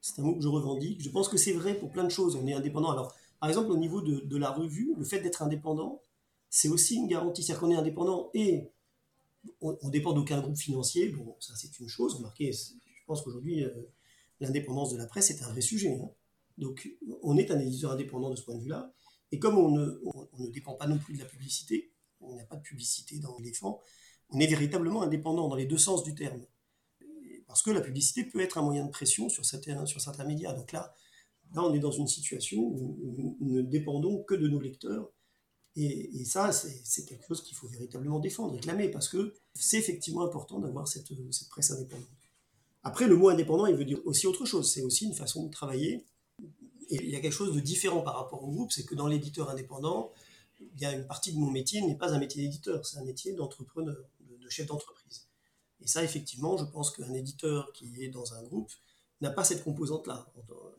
C'est 0.00 0.20
un 0.20 0.24
mot 0.24 0.34
que 0.34 0.40
je 0.40 0.48
revendique. 0.48 1.02
Je 1.02 1.10
pense 1.10 1.28
que 1.28 1.36
c'est 1.36 1.52
vrai 1.52 1.74
pour 1.74 1.90
plein 1.90 2.04
de 2.04 2.10
choses. 2.10 2.36
On 2.36 2.46
est 2.46 2.54
indépendant. 2.54 2.90
Alors, 2.90 3.14
par 3.40 3.48
exemple, 3.48 3.70
au 3.70 3.76
niveau 3.76 4.00
de, 4.00 4.36
la 4.36 4.50
revue, 4.50 4.94
le 4.96 5.04
fait 5.04 5.20
d'être 5.20 5.42
indépendant, 5.42 6.00
c'est 6.48 6.68
aussi 6.68 6.96
une 6.96 7.08
garantie. 7.08 7.42
C'est-à-dire 7.42 7.60
qu'on 7.60 7.70
est 7.70 7.76
indépendant 7.76 8.30
et 8.34 8.70
on, 9.60 9.76
ne 9.82 9.90
dépend 9.90 10.12
d'aucun 10.12 10.40
groupe 10.40 10.56
financier. 10.56 11.08
Bon, 11.08 11.36
ça 11.40 11.54
c'est 11.56 11.78
une 11.80 11.88
chose. 11.88 12.14
Remarquez, 12.14 12.52
je 12.52 13.04
pense 13.06 13.22
qu'aujourd'hui, 13.22 13.64
euh, 13.64 13.70
l'indépendance 14.40 14.90
de 14.92 14.96
la 14.96 15.06
presse 15.06 15.30
est 15.30 15.42
un 15.42 15.50
vrai 15.50 15.60
sujet. 15.60 15.98
Hein. 16.00 16.10
Donc, 16.58 16.88
on 17.22 17.36
est 17.36 17.50
un 17.50 17.58
éditeur 17.58 17.92
indépendant 17.92 18.30
de 18.30 18.36
ce 18.36 18.42
point 18.42 18.54
de 18.54 18.62
vue-là. 18.62 18.92
Et 19.32 19.38
comme 19.38 19.58
on 19.58 19.70
ne, 19.70 20.50
dépend 20.50 20.74
pas 20.74 20.86
non 20.86 20.98
plus 20.98 21.14
de 21.14 21.18
la 21.18 21.24
publicité, 21.24 21.92
on 22.20 22.36
n'a 22.36 22.44
pas 22.44 22.56
de 22.56 22.62
publicité 22.62 23.18
dans 23.18 23.36
l'éléphant, 23.38 23.80
on 24.30 24.40
est 24.40 24.46
véritablement 24.46 25.02
indépendant 25.02 25.48
dans 25.48 25.56
les 25.56 25.66
deux 25.66 25.78
sens 25.78 26.04
du 26.04 26.14
terme. 26.14 26.40
Parce 27.46 27.62
que 27.62 27.70
la 27.70 27.80
publicité 27.80 28.24
peut 28.24 28.40
être 28.40 28.58
un 28.58 28.62
moyen 28.62 28.84
de 28.84 28.90
pression 28.90 29.28
sur 29.28 29.44
certains, 29.44 29.86
sur 29.86 30.00
certains 30.00 30.24
médias. 30.24 30.52
Donc 30.52 30.72
là, 30.72 30.94
là, 31.54 31.62
on 31.62 31.72
est 31.72 31.78
dans 31.78 31.92
une 31.92 32.08
situation 32.08 32.60
où 32.60 33.36
nous 33.40 33.52
ne 33.54 33.62
dépendons 33.62 34.22
que 34.24 34.34
de 34.34 34.48
nos 34.48 34.60
lecteurs. 34.60 35.10
Et, 35.78 36.24
ça, 36.24 36.52
c'est 36.52 37.04
quelque 37.04 37.26
chose 37.26 37.42
qu'il 37.42 37.54
faut 37.54 37.68
véritablement 37.68 38.18
défendre, 38.18 38.54
réclamer, 38.54 38.88
parce 38.88 39.08
que 39.08 39.34
c'est 39.54 39.76
effectivement 39.76 40.22
important 40.22 40.58
d'avoir 40.58 40.88
cette, 40.88 41.08
cette 41.30 41.48
presse 41.50 41.70
indépendante. 41.70 42.08
Après, 42.82 43.06
le 43.06 43.16
mot 43.16 43.28
indépendant, 43.28 43.66
il 43.66 43.76
veut 43.76 43.84
dire 43.84 44.00
aussi 44.06 44.26
autre 44.26 44.46
chose. 44.46 44.72
C'est 44.72 44.82
aussi 44.82 45.04
une 45.04 45.12
façon 45.12 45.44
de 45.44 45.50
travailler 45.50 46.06
et 46.88 46.96
il 47.02 47.10
y 47.10 47.16
a 47.16 47.20
quelque 47.20 47.32
chose 47.32 47.54
de 47.54 47.60
différent 47.60 48.00
par 48.00 48.16
rapport 48.16 48.42
au 48.44 48.50
groupe, 48.50 48.72
c'est 48.72 48.84
que 48.84 48.94
dans 48.94 49.06
l'éditeur 49.06 49.50
indépendant, 49.50 50.12
il 50.60 50.80
y 50.80 50.86
a 50.86 50.92
une 50.92 51.06
partie 51.06 51.32
de 51.32 51.38
mon 51.38 51.50
métier 51.50 51.82
n'est 51.82 51.96
pas 51.96 52.12
un 52.12 52.18
métier 52.18 52.42
d'éditeur, 52.42 52.86
c'est 52.86 52.98
un 52.98 53.04
métier 53.04 53.32
d'entrepreneur, 53.32 53.96
de, 54.20 54.48
chef 54.48 54.66
d'entreprise. 54.66 55.25
Et 55.80 55.86
ça, 55.86 56.02
effectivement, 56.02 56.56
je 56.56 56.64
pense 56.64 56.90
qu'un 56.90 57.12
éditeur 57.12 57.72
qui 57.72 58.02
est 58.02 58.08
dans 58.08 58.34
un 58.34 58.42
groupe 58.42 58.70
n'a 59.20 59.30
pas 59.30 59.44
cette 59.44 59.62
composante-là, 59.64 60.26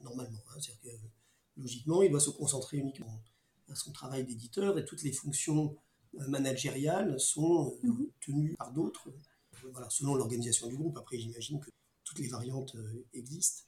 normalement. 0.02 0.40
Hein. 0.50 0.58
C'est-à-dire 0.60 1.00
que, 1.00 1.62
logiquement, 1.62 2.02
il 2.02 2.12
doit 2.12 2.20
se 2.20 2.30
concentrer 2.30 2.78
uniquement 2.78 3.22
à 3.70 3.76
son 3.76 3.92
travail 3.92 4.24
d'éditeur 4.26 4.78
et 4.78 4.86
toutes 4.86 5.04
les 5.04 5.12
fonctions 5.12 5.76
euh, 6.20 6.28
managériales 6.28 7.20
sont 7.20 7.78
euh, 7.84 7.88
mhm. 7.88 8.08
tenues 8.26 8.56
par 8.58 8.72
d'autres, 8.72 9.10
voilà, 9.72 9.90
selon 9.90 10.16
l'organisation 10.16 10.68
du 10.68 10.78
groupe. 10.78 10.98
Après, 10.98 11.18
j'imagine 11.18 11.60
que 11.60 11.70
toutes 12.04 12.20
les 12.20 12.28
variantes 12.28 12.76
euh, 12.76 13.06
existent. 13.14 13.64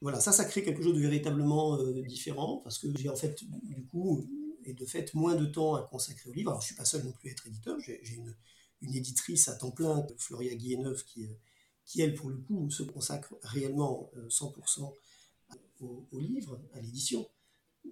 Voilà, 0.00 0.20
ça, 0.20 0.32
ça 0.32 0.44
crée 0.44 0.62
quelque 0.64 0.82
chose 0.82 0.94
de 0.94 1.00
véritablement 1.00 1.80
différent 2.02 2.56
parce 2.64 2.76
que 2.78 2.88
j'ai 2.98 3.08
en 3.08 3.14
fait, 3.14 3.38
du 3.62 3.86
coup, 3.86 4.26
et 4.64 4.74
de 4.74 4.84
fait, 4.84 5.14
moins 5.14 5.36
de 5.36 5.46
temps 5.46 5.76
à 5.76 5.82
consacrer 5.82 6.28
au 6.28 6.32
livre. 6.32 6.50
Alors, 6.50 6.60
je 6.60 6.64
ne 6.64 6.68
suis 6.68 6.76
pas 6.76 6.84
seul 6.84 7.04
non 7.04 7.12
plus 7.12 7.28
à 7.28 7.32
être 7.32 7.46
éditeur, 7.46 7.78
j'ai 7.78 8.00
une, 8.14 8.34
une, 8.82 8.94
éditrice 8.94 9.48
à 9.48 9.54
temps 9.54 9.70
plein, 9.70 10.06
Floria 10.18 10.54
Guilleneuve, 10.54 11.04
qui, 11.04 11.24
euh, 11.24 11.34
qui, 11.84 12.00
elle, 12.00 12.14
pour 12.14 12.30
le 12.30 12.36
coup, 12.36 12.70
se 12.70 12.82
consacre 12.82 13.34
réellement 13.42 14.10
100% 14.28 14.82
euh, 14.82 15.56
au, 15.80 16.06
au, 16.12 16.18
livre, 16.18 16.60
à 16.74 16.80
l'édition. 16.80 17.28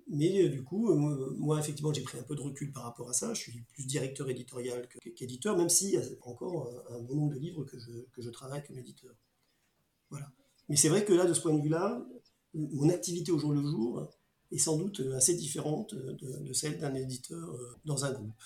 Mais 0.07 0.48
du 0.48 0.62
coup, 0.62 0.94
moi, 0.94 1.59
effectivement, 1.59 1.92
j'ai 1.92 2.03
pris 2.03 2.16
un 2.18 2.22
peu 2.22 2.37
de 2.37 2.40
recul 2.40 2.72
par 2.72 2.85
rapport 2.85 3.11
à 3.11 3.12
ça. 3.12 3.35
Je 3.35 3.40
suis 3.40 3.61
plus 3.72 3.87
directeur 3.87 4.29
éditorial 4.31 4.88
qu'éditeur, 5.16 5.57
même 5.57 5.68
s'il 5.68 5.90
y 5.90 5.96
a 5.96 6.03
encore 6.22 6.72
un, 6.90 7.00
bon 7.00 7.16
nombre 7.16 7.35
de 7.35 7.40
livres 7.40 7.64
que 7.64 7.76
je, 8.22 8.31
travaille 8.31 8.64
comme 8.64 8.79
éditeur. 8.79 9.12
Voilà. 10.09 10.31
Mais 10.68 10.76
c'est 10.76 10.88
vrai 10.88 11.05
que 11.05 11.12
là, 11.12 11.26
de 11.26 11.35
ce 11.35 11.40
point 11.40 11.53
de 11.53 11.61
vue-là, 11.61 12.07
mon 12.55 12.88
activité 12.88 13.33
au 13.33 13.38
jour 13.38 13.53
le 13.53 13.62
jour 13.62 14.09
est 14.53 14.59
sans 14.59 14.76
doute 14.76 15.00
assez 15.14 15.35
différente 15.35 15.94
de, 15.94 16.53
celle 16.53 16.79
d'un 16.79 16.94
éditeur 16.94 17.50
euh, 17.50 17.76
dans 17.85 18.05
un 18.05 18.12
groupe. 18.12 18.42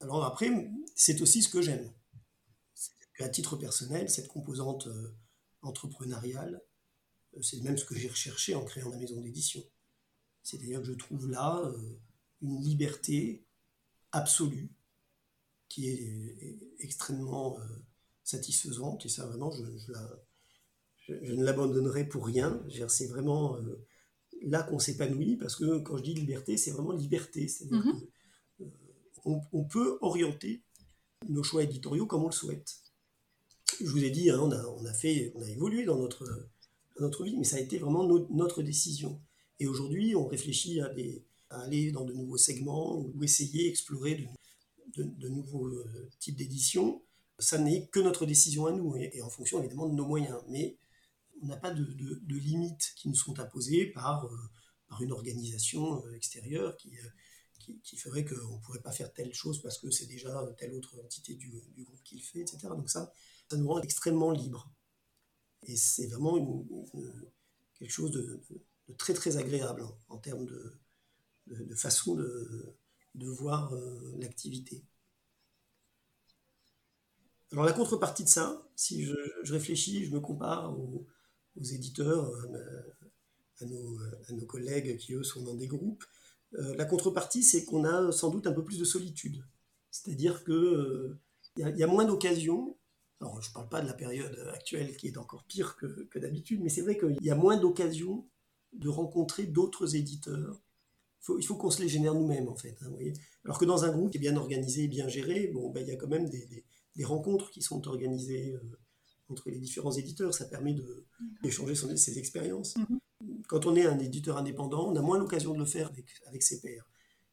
Alors 0.00 0.24
après, 0.24 0.50
c'est 0.94 1.20
aussi 1.20 1.42
ce 1.42 1.48
que 1.48 1.62
j'aime. 1.62 1.92
À 3.20 3.28
titre 3.28 3.56
personnel, 3.56 4.08
cette 4.08 4.28
composante 4.28 4.86
euh, 4.86 5.16
entrepreneuriale, 5.62 6.62
euh, 7.36 7.42
c'est 7.42 7.60
même 7.62 7.76
ce 7.76 7.84
que 7.84 7.96
j'ai 7.96 8.08
recherché 8.08 8.54
en 8.54 8.64
créant 8.64 8.90
la 8.90 8.98
maison 8.98 9.20
d'édition. 9.20 9.62
C'est-à-dire 10.42 10.80
que 10.80 10.86
je 10.86 10.92
trouve 10.92 11.28
là 11.28 11.60
une 12.40 12.62
liberté 12.62 13.44
absolue 14.12 14.70
qui 15.68 15.88
est 15.88 16.58
extrêmement 16.78 17.58
satisfaisante 18.22 19.04
et 19.04 19.10
ça 19.10 19.26
vraiment 19.26 19.50
je, 19.50 19.64
je 19.76 19.92
la, 19.92 20.22
je, 21.08 21.32
ne 21.32 21.44
l'abandonnerai 21.44 22.04
pour 22.04 22.26
rien. 22.26 22.62
C'est 22.88 23.06
vraiment 23.06 23.56
euh, 23.56 23.86
là 24.42 24.62
qu'on 24.62 24.78
s'épanouit, 24.78 25.36
parce 25.36 25.56
que 25.56 25.78
quand 25.78 25.96
je 25.96 26.02
dis 26.02 26.14
liberté, 26.14 26.56
c'est 26.56 26.70
vraiment 26.70 26.92
liberté. 26.92 27.48
C'est-à-dire 27.48 27.84
mhm. 27.84 28.06
On 29.24 29.64
peut 29.64 29.98
orienter 30.00 30.62
nos 31.28 31.42
choix 31.42 31.62
éditoriaux 31.62 32.06
comme 32.06 32.24
on 32.24 32.28
le 32.28 32.32
souhaite. 32.32 32.76
Je 33.80 33.86
vous 33.86 34.04
ai 34.04 34.10
dit, 34.10 34.30
hein, 34.30 34.40
on, 34.40 34.84
a, 34.84 34.92
fait, 34.92 35.32
on 35.34 35.42
a 35.42 35.48
évolué 35.48 35.84
dans 35.84 35.96
notre, 35.96 36.24
vie, 37.22 37.36
mais 37.36 37.44
ça 37.44 37.56
a 37.56 37.60
été 37.60 37.78
vraiment 37.78 38.04
notre 38.30 38.62
décision. 38.62 39.20
Et 39.60 39.66
aujourd'hui, 39.66 40.16
on 40.16 40.26
réfléchit 40.26 40.80
à, 40.80 40.90
aller 41.50 41.92
dans 41.92 42.04
de 42.04 42.12
nouveaux 42.12 42.38
segments 42.38 42.98
ou 42.98 43.22
essayer, 43.22 43.68
explorer 43.68 44.28
de, 44.96 45.28
nouveaux 45.28 45.68
euh, 45.68 46.10
types 46.18 46.36
d'éditions. 46.36 47.02
Ça 47.38 47.58
n'est 47.58 47.86
que 47.86 48.00
notre 48.00 48.26
décision 48.26 48.66
à 48.66 48.72
nous, 48.72 48.96
et, 48.96 49.22
en 49.22 49.30
fonction 49.30 49.60
évidemment 49.60 49.88
de 49.88 49.94
nos 49.94 50.06
moyens. 50.06 50.38
Mais 50.48 50.76
on 51.42 51.46
n'a 51.46 51.56
pas 51.56 51.70
de, 51.70 51.84
limites 52.26 52.94
qui 52.96 53.08
nous 53.08 53.14
sont 53.14 53.38
imposées 53.38 53.86
par, 53.86 54.24
euh, 54.24 55.00
une 55.00 55.12
organisation 55.12 56.04
euh, 56.04 56.14
extérieure 56.14 56.76
qui, 56.76 56.90
qui, 57.58 57.96
ferait 57.96 58.24
qu'on 58.24 58.56
ne 58.56 58.62
pourrait 58.62 58.80
pas 58.80 58.92
faire 58.92 59.12
telle 59.12 59.34
chose 59.34 59.60
parce 59.62 59.78
que 59.78 59.90
c'est 59.90 60.06
déjà 60.06 60.46
telle 60.56 60.74
autre 60.74 60.98
entité 61.04 61.34
du, 61.34 61.50
groupe 61.50 62.02
qui 62.04 62.16
le 62.16 62.22
fait, 62.22 62.40
etc. 62.40 62.68
Donc 62.68 62.88
ça, 62.88 63.12
ça 63.50 63.56
nous 63.56 63.68
rend 63.68 63.80
extrêmement 63.80 64.30
libres. 64.30 64.70
Et 65.64 65.76
c'est 65.76 66.06
vraiment 66.06 66.66
quelque 67.74 67.90
chose 67.90 68.12
de, 68.12 68.40
très 68.96 69.14
très 69.14 69.36
agréable 69.36 69.84
en 70.08 70.18
termes 70.18 70.46
de, 70.46 71.74
façon 71.74 72.14
de, 72.14 72.74
voir 73.14 73.72
l'activité. 74.18 74.82
Alors 77.52 77.64
la 77.64 77.72
contrepartie 77.72 78.24
de 78.24 78.28
ça, 78.28 78.68
si 78.76 79.04
je, 79.04 79.52
réfléchis, 79.52 80.04
je 80.04 80.12
me 80.12 80.20
compare 80.20 80.78
au, 80.78 81.06
aux 81.58 81.64
éditeurs, 81.64 82.30
euh, 82.30 82.82
à 83.60 84.32
nos, 84.32 84.46
collègues 84.46 84.96
qui, 84.98 85.14
eux, 85.14 85.24
sont 85.24 85.42
dans 85.42 85.54
des 85.54 85.66
groupes. 85.66 86.04
Euh, 86.54 86.74
la 86.76 86.84
contrepartie, 86.84 87.42
c'est 87.42 87.64
qu'on 87.64 87.84
a 87.84 88.10
sans 88.12 88.30
doute 88.30 88.46
un 88.46 88.52
peu 88.52 88.64
plus 88.64 88.78
de 88.78 88.84
solitude. 88.84 89.44
C'est-à-dire 89.90 90.44
qu'il 90.44 90.54
euh, 90.54 91.20
y, 91.56 91.82
a 91.82 91.86
moins 91.86 92.04
d'occasions. 92.04 92.76
Alors, 93.20 93.40
je 93.42 93.50
ne 93.50 93.54
parle 93.54 93.68
pas 93.68 93.80
de 93.80 93.86
la 93.86 93.94
période 93.94 94.38
actuelle 94.54 94.96
qui 94.96 95.08
est 95.08 95.18
encore 95.18 95.44
pire 95.44 95.76
que, 95.76 96.04
que 96.04 96.18
d'habitude, 96.18 96.60
mais 96.62 96.68
c'est 96.68 96.82
vrai 96.82 96.96
qu'il 96.96 97.16
y 97.20 97.30
a 97.30 97.34
moins 97.34 97.56
d'occasions 97.56 98.26
de 98.72 98.88
rencontrer 98.88 99.46
d'autres 99.46 99.96
éditeurs. 99.96 100.62
il 101.38 101.44
faut 101.44 101.56
qu'on 101.56 101.70
se 101.70 101.82
les 101.82 101.88
génère 101.88 102.14
nous-mêmes, 102.14 102.48
en 102.48 102.56
fait. 102.56 102.76
Hein, 102.82 102.92
Alors 103.44 103.58
que 103.58 103.64
dans 103.64 103.84
un 103.84 103.92
groupe 103.92 104.10
qui 104.10 104.18
est 104.18 104.20
bien 104.20 104.36
organisé, 104.36 104.88
bien 104.88 105.08
géré, 105.08 105.48
bon, 105.48 105.70
ben, 105.70 105.80
il 105.80 105.88
y 105.88 105.92
a 105.92 105.96
quand 105.96 106.08
même 106.08 106.28
des, 106.28 106.64
rencontres 107.04 107.50
qui 107.50 107.62
sont 107.62 107.86
organisées 107.86 108.54
euh, 108.54 108.78
entre 109.28 109.50
les 109.50 109.58
différents 109.58 109.92
éditeurs. 109.92 110.34
Ça 110.34 110.46
permet 110.46 110.74
d'échanger 111.42 111.74
ses 111.74 112.18
expériences. 112.18 112.76
Mm-hmm. 112.76 112.98
Quand 113.48 113.66
on 113.66 113.74
est 113.74 113.86
un 113.86 113.98
éditeur 113.98 114.36
indépendant, 114.36 114.88
on 114.90 114.96
a 114.96 115.02
moins 115.02 115.18
l'occasion 115.18 115.52
de 115.54 115.58
le 115.58 115.64
faire 115.64 115.90
avec, 116.26 116.42
ses 116.42 116.60
pairs. 116.60 116.88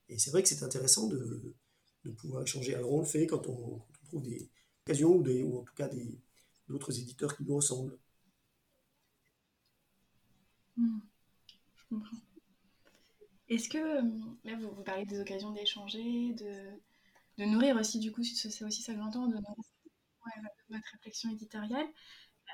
Et 0.09 0.17
c'est 0.17 0.31
vrai 0.31 0.41
que 0.41 0.49
c'est 0.49 0.63
intéressant 0.63 1.07
de, 1.07 1.55
pouvoir 2.17 2.43
échanger. 2.43 2.75
Alors 2.75 2.93
on 2.93 2.99
le 2.99 3.05
fait 3.05 3.27
quand 3.27 3.47
on, 3.47 3.81
trouve 4.05 4.21
des 4.21 4.49
occasions 4.85 5.15
ou, 5.15 5.23
des, 5.23 5.43
ou 5.43 5.59
en 5.59 5.63
tout 5.63 5.73
cas 5.73 5.89
d'autres 6.67 6.99
éditeurs 6.99 7.35
qui 7.35 7.43
nous 7.43 7.55
ressemblent. 7.55 7.97
Hmm. 10.77 10.99
je 11.75 11.83
comprends. 11.89 12.17
Est-ce 13.47 13.69
que, 13.69 13.77
euh, 13.77 14.01
là 14.43 14.57
vous, 14.57 14.83
parlez 14.83 15.05
des 15.05 15.19
occasions 15.19 15.51
d'échanger, 15.51 16.33
de, 16.33 16.69
de, 17.37 17.45
nourrir 17.45 17.77
aussi, 17.77 17.99
du 17.99 18.11
coup, 18.11 18.23
c'est 18.23 18.63
aussi 18.63 18.81
ça 18.81 18.93
que 18.93 18.99
j'entends, 18.99 19.27
de 19.27 19.35
nourrir 19.35 19.55
votre 20.69 20.91
réflexion 20.93 21.31
éditoriale. 21.31 21.87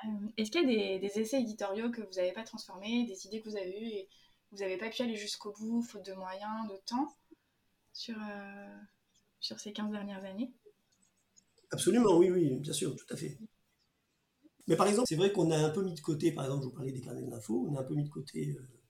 Euh, 0.04 0.28
est-ce 0.36 0.50
qu'il 0.50 0.70
y 0.70 0.94
a 0.94 0.98
des, 0.98 1.20
essais 1.20 1.40
éditoriaux 1.40 1.90
que 1.90 2.00
vous 2.00 2.14
n'avez 2.16 2.32
pas 2.32 2.44
transformés, 2.44 3.06
des 3.06 3.26
idées 3.26 3.40
que 3.40 3.48
vous 3.48 3.56
avez 3.56 3.78
eues 3.80 3.88
et 3.88 4.08
vous 4.50 4.58
n'avez 4.58 4.76
pas 4.76 4.90
pu 4.90 5.02
aller 5.02 5.16
jusqu'au 5.16 5.52
bout, 5.52 5.82
faute 5.82 6.04
de 6.04 6.12
moyens, 6.12 6.68
de 6.68 6.76
temps, 6.86 7.16
sur, 7.92 8.16
euh, 8.16 8.78
ces 9.40 9.72
15 9.72 9.90
dernières 9.90 10.24
années? 10.24 10.52
Absolument, 11.70 12.16
oui, 12.16 12.30
oui, 12.30 12.56
bien 12.58 12.72
sûr, 12.72 12.94
tout 12.96 13.14
à 13.14 13.16
fait. 13.16 13.38
Mais 14.66 14.76
par 14.76 14.86
exemple, 14.86 15.06
c'est 15.08 15.16
vrai 15.16 15.32
qu'on 15.32 15.50
a 15.50 15.56
un 15.56 15.70
peu 15.70 15.82
mis 15.82 15.94
de 15.94 16.00
côté, 16.00 16.32
par 16.32 16.44
exemple, 16.44 16.64
je 16.64 16.68
vous 16.68 16.74
parlais 16.74 16.92
des 16.92 17.00
carnets 17.00 17.22
d'infos, 17.22 17.66
on 17.68 17.76
a 17.76 17.80
un 17.80 17.84
peu 17.84 17.94
mis 17.94 18.04
de 18.04 18.10
côté 18.10 18.56
euh, 18.58 18.81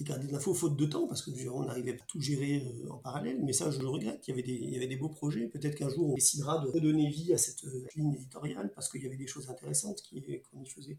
les 0.00 0.06
carnets 0.06 0.26
d'infos 0.26 0.54
faute 0.54 0.76
de 0.76 0.86
temps, 0.86 1.06
parce 1.06 1.22
que 1.22 1.30
on 1.48 1.64
n'arrivait 1.64 1.94
pas 1.94 2.02
à 2.02 2.06
tout 2.06 2.20
gérer 2.20 2.66
en 2.88 2.98
parallèle, 2.98 3.40
mais 3.44 3.52
ça, 3.52 3.70
je 3.70 3.78
le 3.78 3.88
regrette. 3.88 4.26
Il 4.26 4.30
y 4.30 4.32
avait 4.32 4.42
des, 4.42 4.54
il 4.54 4.70
y 4.70 4.76
avait 4.76 4.88
des 4.88 4.96
beaux 4.96 5.08
projets. 5.08 5.46
Peut-être 5.46 5.76
qu'un 5.76 5.88
jour, 5.88 6.10
on 6.10 6.14
décidera 6.14 6.58
de 6.58 6.68
redonner 6.68 7.08
vie 7.08 7.32
à 7.32 7.38
cette 7.38 7.62
ligne 7.94 8.14
éditoriale, 8.14 8.72
parce 8.74 8.90
qu'il 8.90 9.02
y 9.02 9.06
avait 9.06 9.16
des 9.16 9.26
choses 9.26 9.48
intéressantes 9.48 10.02
qu'on 10.50 10.62
y 10.62 10.68
faisait. 10.68 10.98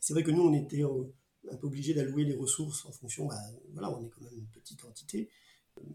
C'est 0.00 0.12
vrai 0.12 0.22
que 0.22 0.30
nous, 0.30 0.42
on 0.42 0.52
était 0.52 0.82
un 0.82 1.56
peu 1.56 1.66
obligés 1.66 1.94
d'allouer 1.94 2.24
les 2.24 2.36
ressources 2.36 2.84
en 2.86 2.92
fonction, 2.92 3.26
bah, 3.26 3.40
voilà, 3.72 3.90
on 3.90 4.04
est 4.04 4.10
quand 4.10 4.20
même 4.22 4.36
une 4.36 4.48
petite 4.48 4.84
entité, 4.84 5.30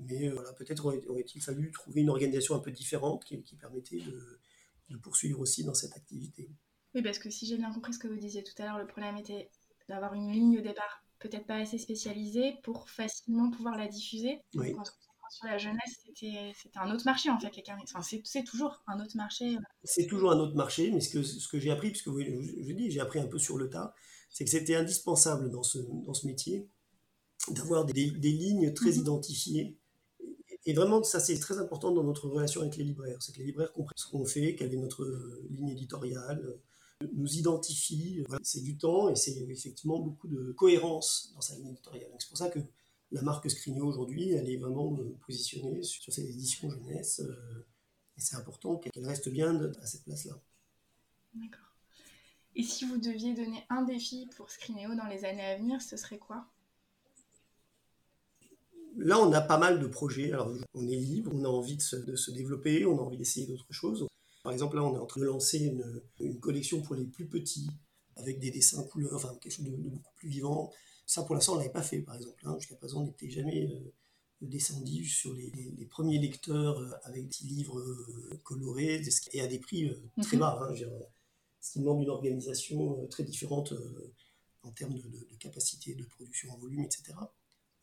mais 0.01 0.27
euh, 0.27 0.33
voilà, 0.33 0.53
peut-être 0.53 0.85
aurait-il 0.85 1.41
fallu 1.41 1.71
trouver 1.71 2.01
une 2.01 2.09
organisation 2.09 2.55
un 2.55 2.59
peu 2.59 2.71
différente 2.71 3.23
qui, 3.25 3.55
permettait 3.55 3.99
de, 3.99 4.97
poursuivre 4.97 5.39
aussi 5.39 5.63
dans 5.63 5.73
cette 5.73 5.95
activité. 5.95 6.49
Oui, 6.95 7.01
parce 7.03 7.19
que 7.19 7.29
si 7.29 7.45
j'ai 7.45 7.57
bien 7.57 7.71
compris 7.71 7.93
ce 7.93 7.99
que 7.99 8.07
vous 8.07 8.17
disiez 8.17 8.43
tout 8.43 8.59
à 8.61 8.65
l'heure, 8.65 8.79
le 8.79 8.87
problème 8.87 9.17
était 9.17 9.49
d'avoir 9.87 10.13
une 10.13 10.31
ligne 10.31 10.57
au 10.59 10.61
départ 10.61 11.03
peut-être 11.19 11.45
pas 11.45 11.57
assez 11.57 11.77
spécialisée 11.77 12.55
pour 12.63 12.89
facilement 12.89 13.51
pouvoir 13.51 13.77
la 13.77 13.87
diffuser. 13.87 14.39
Oui. 14.55 14.73
sur 15.29 15.45
la 15.45 15.57
jeunesse, 15.57 15.99
c'était 16.03 16.53
un 16.75 16.91
autre 16.91 17.05
marché 17.05 17.29
en 17.29 17.39
fait. 17.39 17.51
Enfin, 17.83 18.01
c'est 18.01 18.43
toujours 18.43 18.81
un 18.87 18.99
autre 18.99 19.15
marché. 19.15 19.57
C'est 19.83 20.07
toujours 20.07 20.31
un 20.31 20.39
autre 20.39 20.55
marché, 20.55 20.91
mais 20.91 21.01
ce 21.01 21.09
que, 21.09 21.23
ce 21.23 21.47
que 21.47 21.59
j'ai 21.59 21.71
appris, 21.71 21.91
puisque 21.91 22.09
je, 22.09 22.73
dis, 22.73 22.89
j'ai 22.89 22.99
appris 22.99 23.19
un 23.19 23.27
peu 23.27 23.37
sur 23.37 23.57
le 23.57 23.69
tas, 23.69 23.93
c'est 24.29 24.45
que 24.45 24.49
c'était 24.49 24.75
indispensable 24.75 25.51
dans 25.51 25.63
ce, 25.63 25.79
dans 25.79 26.13
ce 26.13 26.25
métier 26.25 26.67
d'avoir 27.51 27.85
des, 27.85 28.11
des, 28.11 28.31
lignes 28.31 28.73
très 28.73 28.91
mhm. 28.91 28.99
identifiées. 28.99 29.77
Et 30.65 30.73
vraiment, 30.73 31.01
ça 31.03 31.19
c'est 31.19 31.39
très 31.39 31.57
important 31.57 31.91
dans 31.91 32.03
notre 32.03 32.27
relation 32.27 32.61
avec 32.61 32.75
les 32.77 32.83
libraires. 32.83 33.17
C'est 33.21 33.31
que 33.31 33.39
les 33.39 33.45
libraires 33.45 33.71
comprennent 33.71 33.97
ce 33.97 34.07
qu'on 34.07 34.25
fait, 34.25 34.55
quelle 34.55 34.73
est 34.73 34.77
notre 34.77 35.05
ligne 35.49 35.69
éditoriale, 35.69 36.59
nous 37.13 37.37
identifient. 37.37 38.23
C'est 38.43 38.61
du 38.61 38.77
temps 38.77 39.09
et 39.09 39.15
c'est 39.15 39.37
effectivement 39.49 39.99
beaucoup 39.99 40.27
de 40.27 40.51
cohérence 40.51 41.31
dans 41.35 41.41
sa 41.41 41.55
ligne 41.55 41.69
éditoriale. 41.69 42.11
C'est 42.19 42.29
pour 42.29 42.37
ça 42.37 42.49
que 42.49 42.59
la 43.11 43.21
marque 43.21 43.49
Scrigno 43.49 43.85
aujourd'hui, 43.85 44.31
elle 44.31 44.49
est 44.49 44.57
vraiment 44.57 44.97
positionnée 45.25 45.81
sur 45.83 46.13
cette 46.13 46.29
édition 46.29 46.69
jeunesse. 46.69 47.21
Euh, 47.21 47.65
et 48.17 48.21
c'est 48.21 48.35
important 48.35 48.77
qu'elle 48.77 49.05
reste 49.05 49.29
bien 49.29 49.59
à 49.81 49.85
cette 49.85 50.03
place-là. 50.03 50.39
D'accord. 51.33 51.69
Et 52.55 52.63
si 52.63 52.85
vous 52.85 52.97
deviez 52.97 53.33
donner 53.33 53.63
un 53.69 53.83
défi 53.83 54.27
pour 54.35 54.49
Scrineo 54.49 54.95
dans 54.95 55.07
les 55.07 55.23
années 55.23 55.45
à 55.45 55.57
venir, 55.57 55.81
ce 55.81 55.95
serait 55.95 56.17
quoi? 56.17 56.45
Là, 58.97 59.19
on 59.19 59.31
a 59.31 59.41
pas 59.41 59.57
mal 59.57 59.79
de 59.79 59.87
projets. 59.87 60.33
Alors, 60.33 60.51
on 60.73 60.87
est 60.87 60.95
libre, 60.95 61.31
on 61.33 61.45
a 61.45 61.47
envie 61.47 61.77
de 61.77 61.81
se, 61.81 62.31
développer, 62.31 62.85
on 62.85 62.97
a 62.97 63.01
envie 63.01 63.17
d'essayer 63.17 63.47
d'autres 63.47 63.71
choses. 63.71 64.07
Par 64.43 64.53
exemple, 64.53 64.77
là, 64.77 64.83
on 64.83 64.95
est 64.95 64.99
en 64.99 65.05
train 65.05 65.21
de 65.21 65.25
lancer 65.25 65.73
une, 66.19 66.39
collection 66.39 66.81
pour 66.81 66.95
les 66.95 67.05
plus 67.05 67.27
petits, 67.27 67.69
avec 68.15 68.39
des 68.39 68.51
dessins 68.51 68.83
couleurs, 68.83 69.15
enfin 69.15 69.35
quelque 69.41 69.51
chose 69.51 69.65
de, 69.65 69.71
beaucoup 69.71 70.13
plus 70.15 70.29
vivant. 70.29 70.71
Ça, 71.05 71.23
pour 71.23 71.35
l'instant, 71.35 71.53
on 71.53 71.55
ne 71.55 71.61
l'avait 71.61 71.73
pas 71.73 71.81
fait, 71.81 71.99
par 71.99 72.15
exemple. 72.15 72.41
Hein. 72.45 72.55
Jusqu'à 72.59 72.75
présent, 72.75 73.01
on 73.01 73.05
n'était 73.05 73.29
jamais 73.29 73.67
euh, 73.67 73.93
descendu 74.41 75.05
sur 75.05 75.33
les, 75.33 75.85
premiers 75.89 76.19
lecteurs 76.19 76.79
euh, 76.79 76.91
avec 77.03 77.27
des 77.27 77.47
livres 77.47 77.79
euh, 77.79 78.39
colorés 78.43 79.01
et 79.33 79.41
à 79.41 79.47
des 79.47 79.59
prix 79.59 79.91
très 80.21 80.37
mhm. 80.37 80.41
bas. 80.41 80.59
Hein, 80.61 80.75
ce 81.61 81.73
qui 81.73 81.79
demande 81.79 82.01
une 82.01 82.09
organisation 82.09 83.05
très 83.07 83.23
différente 83.23 83.73
en 84.63 84.71
termes 84.71 84.97
de, 84.97 85.35
capacité 85.39 85.93
de 85.93 86.05
production 86.05 86.51
en 86.53 86.57
volume, 86.57 86.83
etc. 86.83 87.13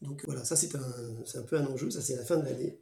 Donc 0.01 0.25
voilà, 0.25 0.45
ça 0.45 0.57
c'est 0.57 0.75
un, 0.75 1.25
un 1.35 1.43
peu 1.43 1.59
un 1.59 1.67
enjeu, 1.67 1.91
ça 1.91 2.01
c'est 2.01 2.17
la 2.17 2.25
fin 2.25 2.39
de 2.39 2.45
l'année. 2.45 2.79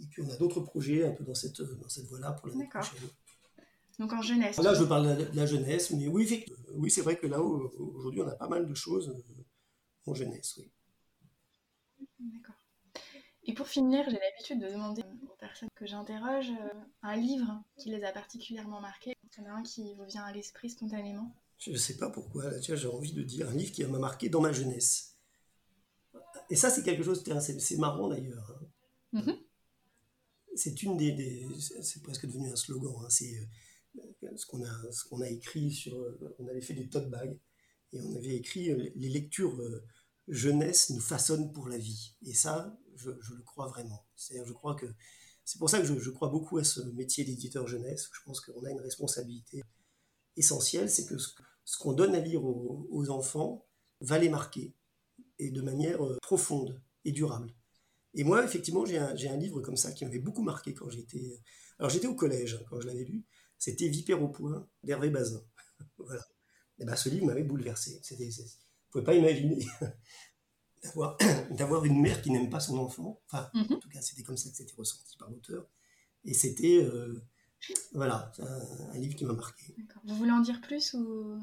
Et 0.00 0.06
puis 0.06 0.22
on 0.22 0.30
a 0.30 0.36
d'autres 0.36 0.60
projets 0.60 1.06
un 1.06 1.12
peu 1.12 1.24
dans 1.24 1.34
cette, 1.34 1.60
dans 1.60 1.88
cette 1.88 2.06
voie-là 2.06 2.32
pour 2.32 2.48
l'année 2.48 2.68
prochaine. 2.68 3.00
Donc 3.98 4.12
en 4.12 4.22
jeunesse. 4.22 4.58
Là, 4.58 4.74
je 4.74 4.84
parle 4.84 5.16
de 5.16 5.36
la, 5.36 5.46
jeunesse, 5.46 5.90
mais 5.90 6.06
oui, 6.06 6.46
oui 6.74 6.90
c'est 6.90 7.00
vrai 7.00 7.16
que 7.18 7.26
là, 7.26 7.40
aujourd'hui, 7.42 8.22
on 8.22 8.28
a 8.28 8.36
pas 8.36 8.48
mal 8.48 8.68
de 8.68 8.74
choses 8.74 9.08
euh, 9.08 10.10
en 10.10 10.14
jeunesse, 10.14 10.56
oui. 10.58 10.70
D'accord. 12.20 12.54
Et 13.44 13.54
pour 13.54 13.66
finir, 13.66 14.04
j'ai 14.08 14.18
l'habitude 14.18 14.60
de 14.60 14.68
demander 14.68 15.02
aux 15.22 15.36
personnes 15.38 15.70
que 15.74 15.86
j'interroge 15.86 16.52
un 17.02 17.16
livre 17.16 17.62
qui 17.76 17.90
les 17.90 18.04
a 18.04 18.12
particulièrement 18.12 18.80
marqués. 18.80 19.16
Il 19.36 19.42
y 19.42 19.46
en 19.46 19.50
a 19.50 19.58
un 19.58 19.62
qui 19.62 19.94
vous 19.94 20.04
vient 20.04 20.22
à 20.24 20.32
l'esprit 20.32 20.70
spontanément 20.70 21.34
Je 21.58 21.70
ne 21.70 21.76
sais 21.76 21.96
pas 21.96 22.10
pourquoi. 22.10 22.60
j'ai 22.60 22.86
envie 22.86 23.12
de 23.12 23.22
dire 23.22 23.48
un 23.48 23.54
livre 23.54 23.72
qui 23.72 23.84
m'a 23.84 23.98
marqué 23.98 24.28
dans 24.28 24.40
ma 24.40 24.52
jeunesse. 24.52 25.16
Et 26.50 26.56
ça, 26.56 26.70
c'est 26.70 26.82
quelque 26.82 27.02
chose, 27.02 27.24
c'est 27.58 27.78
marrant 27.78 28.08
d'ailleurs. 28.08 28.54
Hein. 29.14 29.20
Mm-hmm. 29.20 29.38
C'est 30.58 30.82
une 30.82 30.96
des, 30.96 31.46
c'est 31.60 32.02
presque 32.02 32.26
devenu 32.26 32.50
un 32.50 32.56
slogan. 32.56 32.92
Hein. 33.00 33.06
C'est 33.10 33.48
euh, 33.96 34.28
ce 34.36 34.44
qu'on 34.44 34.64
a, 34.64 34.92
ce 34.92 35.04
qu'on 35.04 35.20
a 35.20 35.28
écrit 35.28 35.70
sur. 35.70 35.96
On 36.38 36.48
avait 36.48 36.60
fait 36.60 36.74
des 36.74 36.88
tote 36.88 37.08
bags 37.08 37.38
et 37.92 38.00
on 38.00 38.16
avait 38.16 38.34
écrit 38.34 38.70
euh, 38.70 38.90
les 38.96 39.08
lectures 39.08 39.54
euh, 39.60 39.84
jeunesse 40.26 40.90
nous 40.90 41.00
façonnent 41.00 41.52
pour 41.52 41.68
la 41.68 41.78
vie. 41.78 42.16
Et 42.26 42.34
ça, 42.34 42.76
je, 42.96 43.10
le 43.10 43.42
crois 43.44 43.68
vraiment. 43.68 44.04
C'est-à-dire, 44.16 44.46
je 44.46 44.52
crois 44.52 44.74
que 44.74 44.86
c'est 45.44 45.58
pour 45.58 45.70
ça 45.70 45.80
que 45.80 45.86
je, 45.86 46.10
crois 46.10 46.28
beaucoup 46.28 46.58
à 46.58 46.64
ce 46.64 46.80
métier 46.80 47.24
d'éditeur 47.24 47.68
jeunesse. 47.68 48.10
Je 48.12 48.20
pense 48.24 48.40
qu'on 48.40 48.64
a 48.64 48.70
une 48.70 48.80
responsabilité 48.80 49.62
essentielle, 50.36 50.90
c'est 50.90 51.06
que 51.06 51.16
ce, 51.18 51.78
qu'on 51.78 51.92
donne 51.92 52.14
à 52.14 52.20
lire 52.20 52.44
aux, 52.44 53.10
enfants 53.10 53.64
va 54.00 54.18
les 54.18 54.28
marquer, 54.28 54.74
et 55.38 55.50
de 55.50 55.62
manière 55.62 56.00
profonde 56.20 56.82
et 57.04 57.12
durable. 57.12 57.54
Et 58.18 58.24
moi, 58.24 58.44
effectivement, 58.44 58.84
j'ai 58.84 58.98
un, 58.98 59.36
livre 59.36 59.60
comme 59.60 59.76
ça 59.76 59.92
qui 59.92 60.04
m'avait 60.04 60.18
beaucoup 60.18 60.42
marqué 60.42 60.74
quand 60.74 60.90
j'étais... 60.90 61.40
Alors 61.78 61.88
j'étais 61.88 62.08
au 62.08 62.16
collège 62.16 62.54
hein, 62.54 62.64
quand 62.68 62.80
je 62.80 62.88
l'avais 62.88 63.04
lu, 63.04 63.24
c'était 63.58 63.86
Vipère 63.86 64.20
au 64.20 64.28
point 64.28 64.68
d'Hervé 64.82 65.08
Bazin. 65.08 65.40
voilà. 65.98 66.26
Et 66.80 66.84
ben, 66.84 66.96
ce 66.96 67.08
livre 67.10 67.26
m'avait 67.26 67.44
bouleversé. 67.44 68.00
C'était, 68.02 68.28
vous 68.28 68.42
ne 68.42 68.90
pouvez 68.90 69.04
pas 69.04 69.14
imaginer 69.14 69.64
d'avoir 71.52 71.84
une 71.84 72.00
mère 72.00 72.20
qui 72.20 72.32
n'aime 72.32 72.50
pas 72.50 72.58
son 72.58 72.78
enfant. 72.78 73.22
Enfin, 73.26 73.48
mhm. 73.54 73.74
en 73.74 73.78
tout 73.78 73.88
cas, 73.88 74.00
c'était 74.00 74.24
comme 74.24 74.36
ça 74.36 74.50
que 74.50 74.56
c'était 74.56 74.74
ressenti 74.76 75.16
par 75.16 75.30
l'auteur. 75.30 75.64
Et 76.24 76.34
c'était, 76.34 76.82
euh, 76.82 77.22
voilà, 77.92 78.32
un, 78.40 78.98
livre 78.98 79.14
qui 79.14 79.26
m'a 79.26 79.34
marqué. 79.34 79.76
Vous 80.02 80.16
voulez 80.16 80.32
en 80.32 80.40
dire 80.40 80.60
plus 80.60 80.94
ou, 80.94 81.38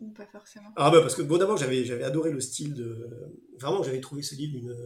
ou 0.00 0.10
pas 0.10 0.26
forcément? 0.26 0.70
Ah 0.76 0.90
bah 0.90 1.00
parce 1.00 1.14
que, 1.14 1.22
bon, 1.22 1.38
d'abord, 1.38 1.56
j'avais, 1.56 1.86
j'avais 1.86 2.04
adoré 2.04 2.30
le 2.30 2.40
style 2.40 2.74
de... 2.74 3.32
Vraiment, 3.58 3.82
j'avais 3.82 4.02
trouvé 4.02 4.20
ce 4.20 4.34
livre 4.34 4.52
d'une, 4.52 4.76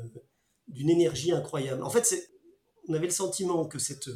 d'une 0.73 0.91
énergie 0.91 1.33
incroyable. 1.33 1.83
En 1.83 1.91
fait, 1.91 2.31
on 2.89 2.95
avait 2.95 3.07
le 3.07 3.13
sentiment 3.13 3.67
que 3.67 3.79
cette... 3.79 4.11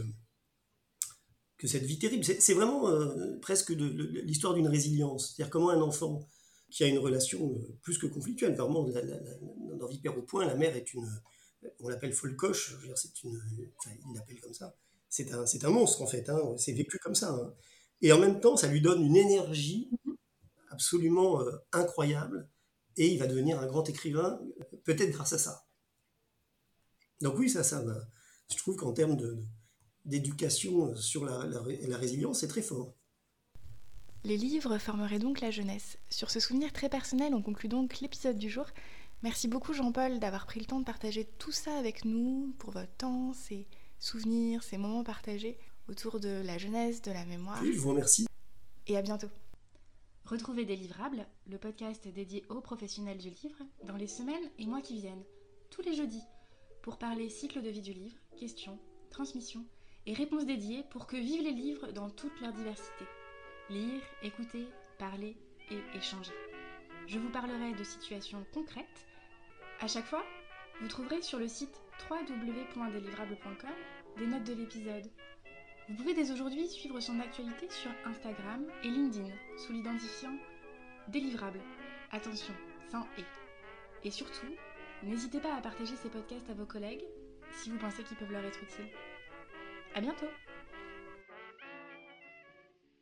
que 1.58 1.66
cette 1.66 1.84
vie 1.84 1.98
terrible, 1.98 2.24
c'est, 2.24 2.54
vraiment 2.54 2.88
euh, 2.88 3.38
presque 3.40 3.70
l'histoire 3.70 4.54
d'une 4.54 4.68
résilience. 4.68 5.34
C'est-à-dire 5.34 5.50
comment 5.50 5.70
un 5.70 5.80
enfant 5.80 6.26
qui 6.70 6.84
a 6.84 6.86
une 6.86 6.98
relation 6.98 7.52
euh, 7.52 7.78
plus 7.82 7.98
que 7.98 8.06
conflictuelle. 8.06 8.54
Vraiment, 8.54 8.86
dans 9.78 9.86
Vipère 9.86 10.16
au 10.18 10.22
point, 10.22 10.44
la 10.44 10.54
mère 10.54 10.76
est 10.76 10.92
une, 10.94 11.08
on 11.80 11.88
l'appelle 11.88 12.12
folcoche, 12.12 12.76
c'est 12.96 13.22
une, 13.24 13.40
enfin, 13.78 13.90
il 14.08 14.14
l'appelle 14.14 14.40
comme 14.40 14.54
ça. 14.54 14.76
C'est 15.08 15.32
un, 15.32 15.44
un 15.44 15.70
monstre 15.70 16.02
en 16.02 16.06
fait. 16.06 16.28
Hein, 16.28 16.54
c'est 16.58 16.72
vécu 16.72 16.98
comme 16.98 17.14
ça. 17.14 17.30
Hein. 17.30 17.54
Et 18.02 18.12
en 18.12 18.18
même 18.18 18.40
temps, 18.40 18.56
ça 18.56 18.68
lui 18.68 18.80
donne 18.80 19.02
une 19.02 19.16
énergie 19.16 19.90
absolument 20.70 21.40
euh, 21.40 21.52
incroyable. 21.72 22.48
Et 22.96 23.08
il 23.08 23.18
va 23.18 23.26
devenir 23.26 23.58
un 23.60 23.66
grand 23.66 23.88
écrivain, 23.88 24.40
peut-être 24.84 25.10
grâce 25.10 25.32
à 25.32 25.38
ça. 25.38 25.65
Donc 27.20 27.38
oui, 27.38 27.48
ça, 27.48 27.62
ça, 27.62 27.84
je 28.50 28.56
trouve 28.56 28.76
qu'en 28.76 28.92
termes 28.92 29.16
de, 29.16 29.42
d'éducation 30.04 30.94
sur 30.94 31.24
la, 31.24 31.46
la 31.46 31.96
résilience, 31.96 32.40
c'est 32.40 32.48
très 32.48 32.62
fort. 32.62 32.94
Les 34.24 34.36
livres 34.36 34.78
formeraient 34.78 35.20
donc 35.20 35.40
la 35.40 35.50
jeunesse. 35.52 35.98
Sur 36.10 36.30
ce 36.30 36.40
souvenir 36.40 36.72
très 36.72 36.88
personnel, 36.88 37.32
on 37.34 37.42
conclut 37.42 37.68
donc 37.68 38.00
l'épisode 38.00 38.38
du 38.38 38.50
jour. 38.50 38.66
Merci 39.22 39.48
beaucoup 39.48 39.72
Jean-Paul 39.72 40.18
d'avoir 40.18 40.46
pris 40.46 40.60
le 40.60 40.66
temps 40.66 40.80
de 40.80 40.84
partager 40.84 41.24
tout 41.24 41.52
ça 41.52 41.76
avec 41.78 42.04
nous, 42.04 42.54
pour 42.58 42.72
votre 42.72 42.92
temps, 42.96 43.32
ces 43.32 43.66
souvenirs, 43.98 44.62
ces 44.62 44.78
moments 44.78 45.04
partagés 45.04 45.58
autour 45.88 46.20
de 46.20 46.42
la 46.44 46.58
jeunesse, 46.58 47.02
de 47.02 47.12
la 47.12 47.24
mémoire. 47.24 47.64
je 47.64 47.78
vous 47.78 47.90
remercie. 47.90 48.26
Et 48.88 48.96
à 48.96 49.02
bientôt. 49.02 49.28
Retrouvez 50.24 50.64
Délivrables, 50.64 51.24
le 51.46 51.56
podcast 51.56 52.06
dédié 52.08 52.44
aux 52.48 52.60
professionnels 52.60 53.18
du 53.18 53.30
livre, 53.30 53.62
dans 53.84 53.96
les 53.96 54.08
semaines 54.08 54.50
et 54.58 54.66
mois 54.66 54.82
qui 54.82 55.00
viennent, 55.00 55.22
tous 55.70 55.82
les 55.82 55.94
jeudis, 55.94 56.22
pour 56.86 56.98
parler 56.98 57.28
cycle 57.28 57.62
de 57.62 57.68
vie 57.68 57.82
du 57.82 57.92
livre, 57.92 58.16
questions, 58.38 58.78
transmission 59.10 59.64
et 60.06 60.12
réponses 60.12 60.46
dédiées 60.46 60.84
pour 60.90 61.08
que 61.08 61.16
vivent 61.16 61.42
les 61.42 61.50
livres 61.50 61.90
dans 61.90 62.10
toute 62.10 62.40
leur 62.40 62.52
diversité. 62.52 63.04
Lire, 63.68 64.00
écouter, 64.22 64.68
parler 64.96 65.36
et 65.72 65.80
échanger. 65.98 66.32
Je 67.08 67.18
vous 67.18 67.28
parlerai 67.30 67.72
de 67.72 67.82
situations 67.82 68.46
concrètes. 68.54 69.08
À 69.80 69.88
chaque 69.88 70.06
fois, 70.06 70.22
vous 70.80 70.86
trouverez 70.86 71.22
sur 71.22 71.40
le 71.40 71.48
site 71.48 71.82
www.delivrable.com 72.08 73.74
des 74.18 74.26
notes 74.28 74.44
de 74.44 74.54
l'épisode. 74.54 75.10
Vous 75.88 75.96
pouvez 75.96 76.14
dès 76.14 76.30
aujourd'hui 76.30 76.68
suivre 76.68 77.00
son 77.00 77.18
actualité 77.18 77.68
sur 77.68 77.90
Instagram 78.04 78.64
et 78.84 78.90
LinkedIn 78.90 79.34
sous 79.58 79.72
l'identifiant 79.72 80.38
Délivrable. 81.08 81.58
Attention, 82.12 82.54
sans 82.92 83.02
et. 83.18 83.24
Et 84.06 84.12
surtout, 84.12 84.46
n'hésitez 85.02 85.40
pas 85.40 85.54
à 85.54 85.60
partager 85.60 85.94
ces 85.96 86.08
podcasts 86.08 86.50
à 86.50 86.54
vos 86.54 86.66
collègues 86.66 87.04
si 87.52 87.70
vous 87.70 87.78
pensez 87.78 88.02
qu'ils 88.02 88.16
peuvent 88.16 88.32
leur 88.32 88.44
être 88.44 88.62
utiles. 88.62 88.90
À 89.94 90.00
bientôt 90.00 90.26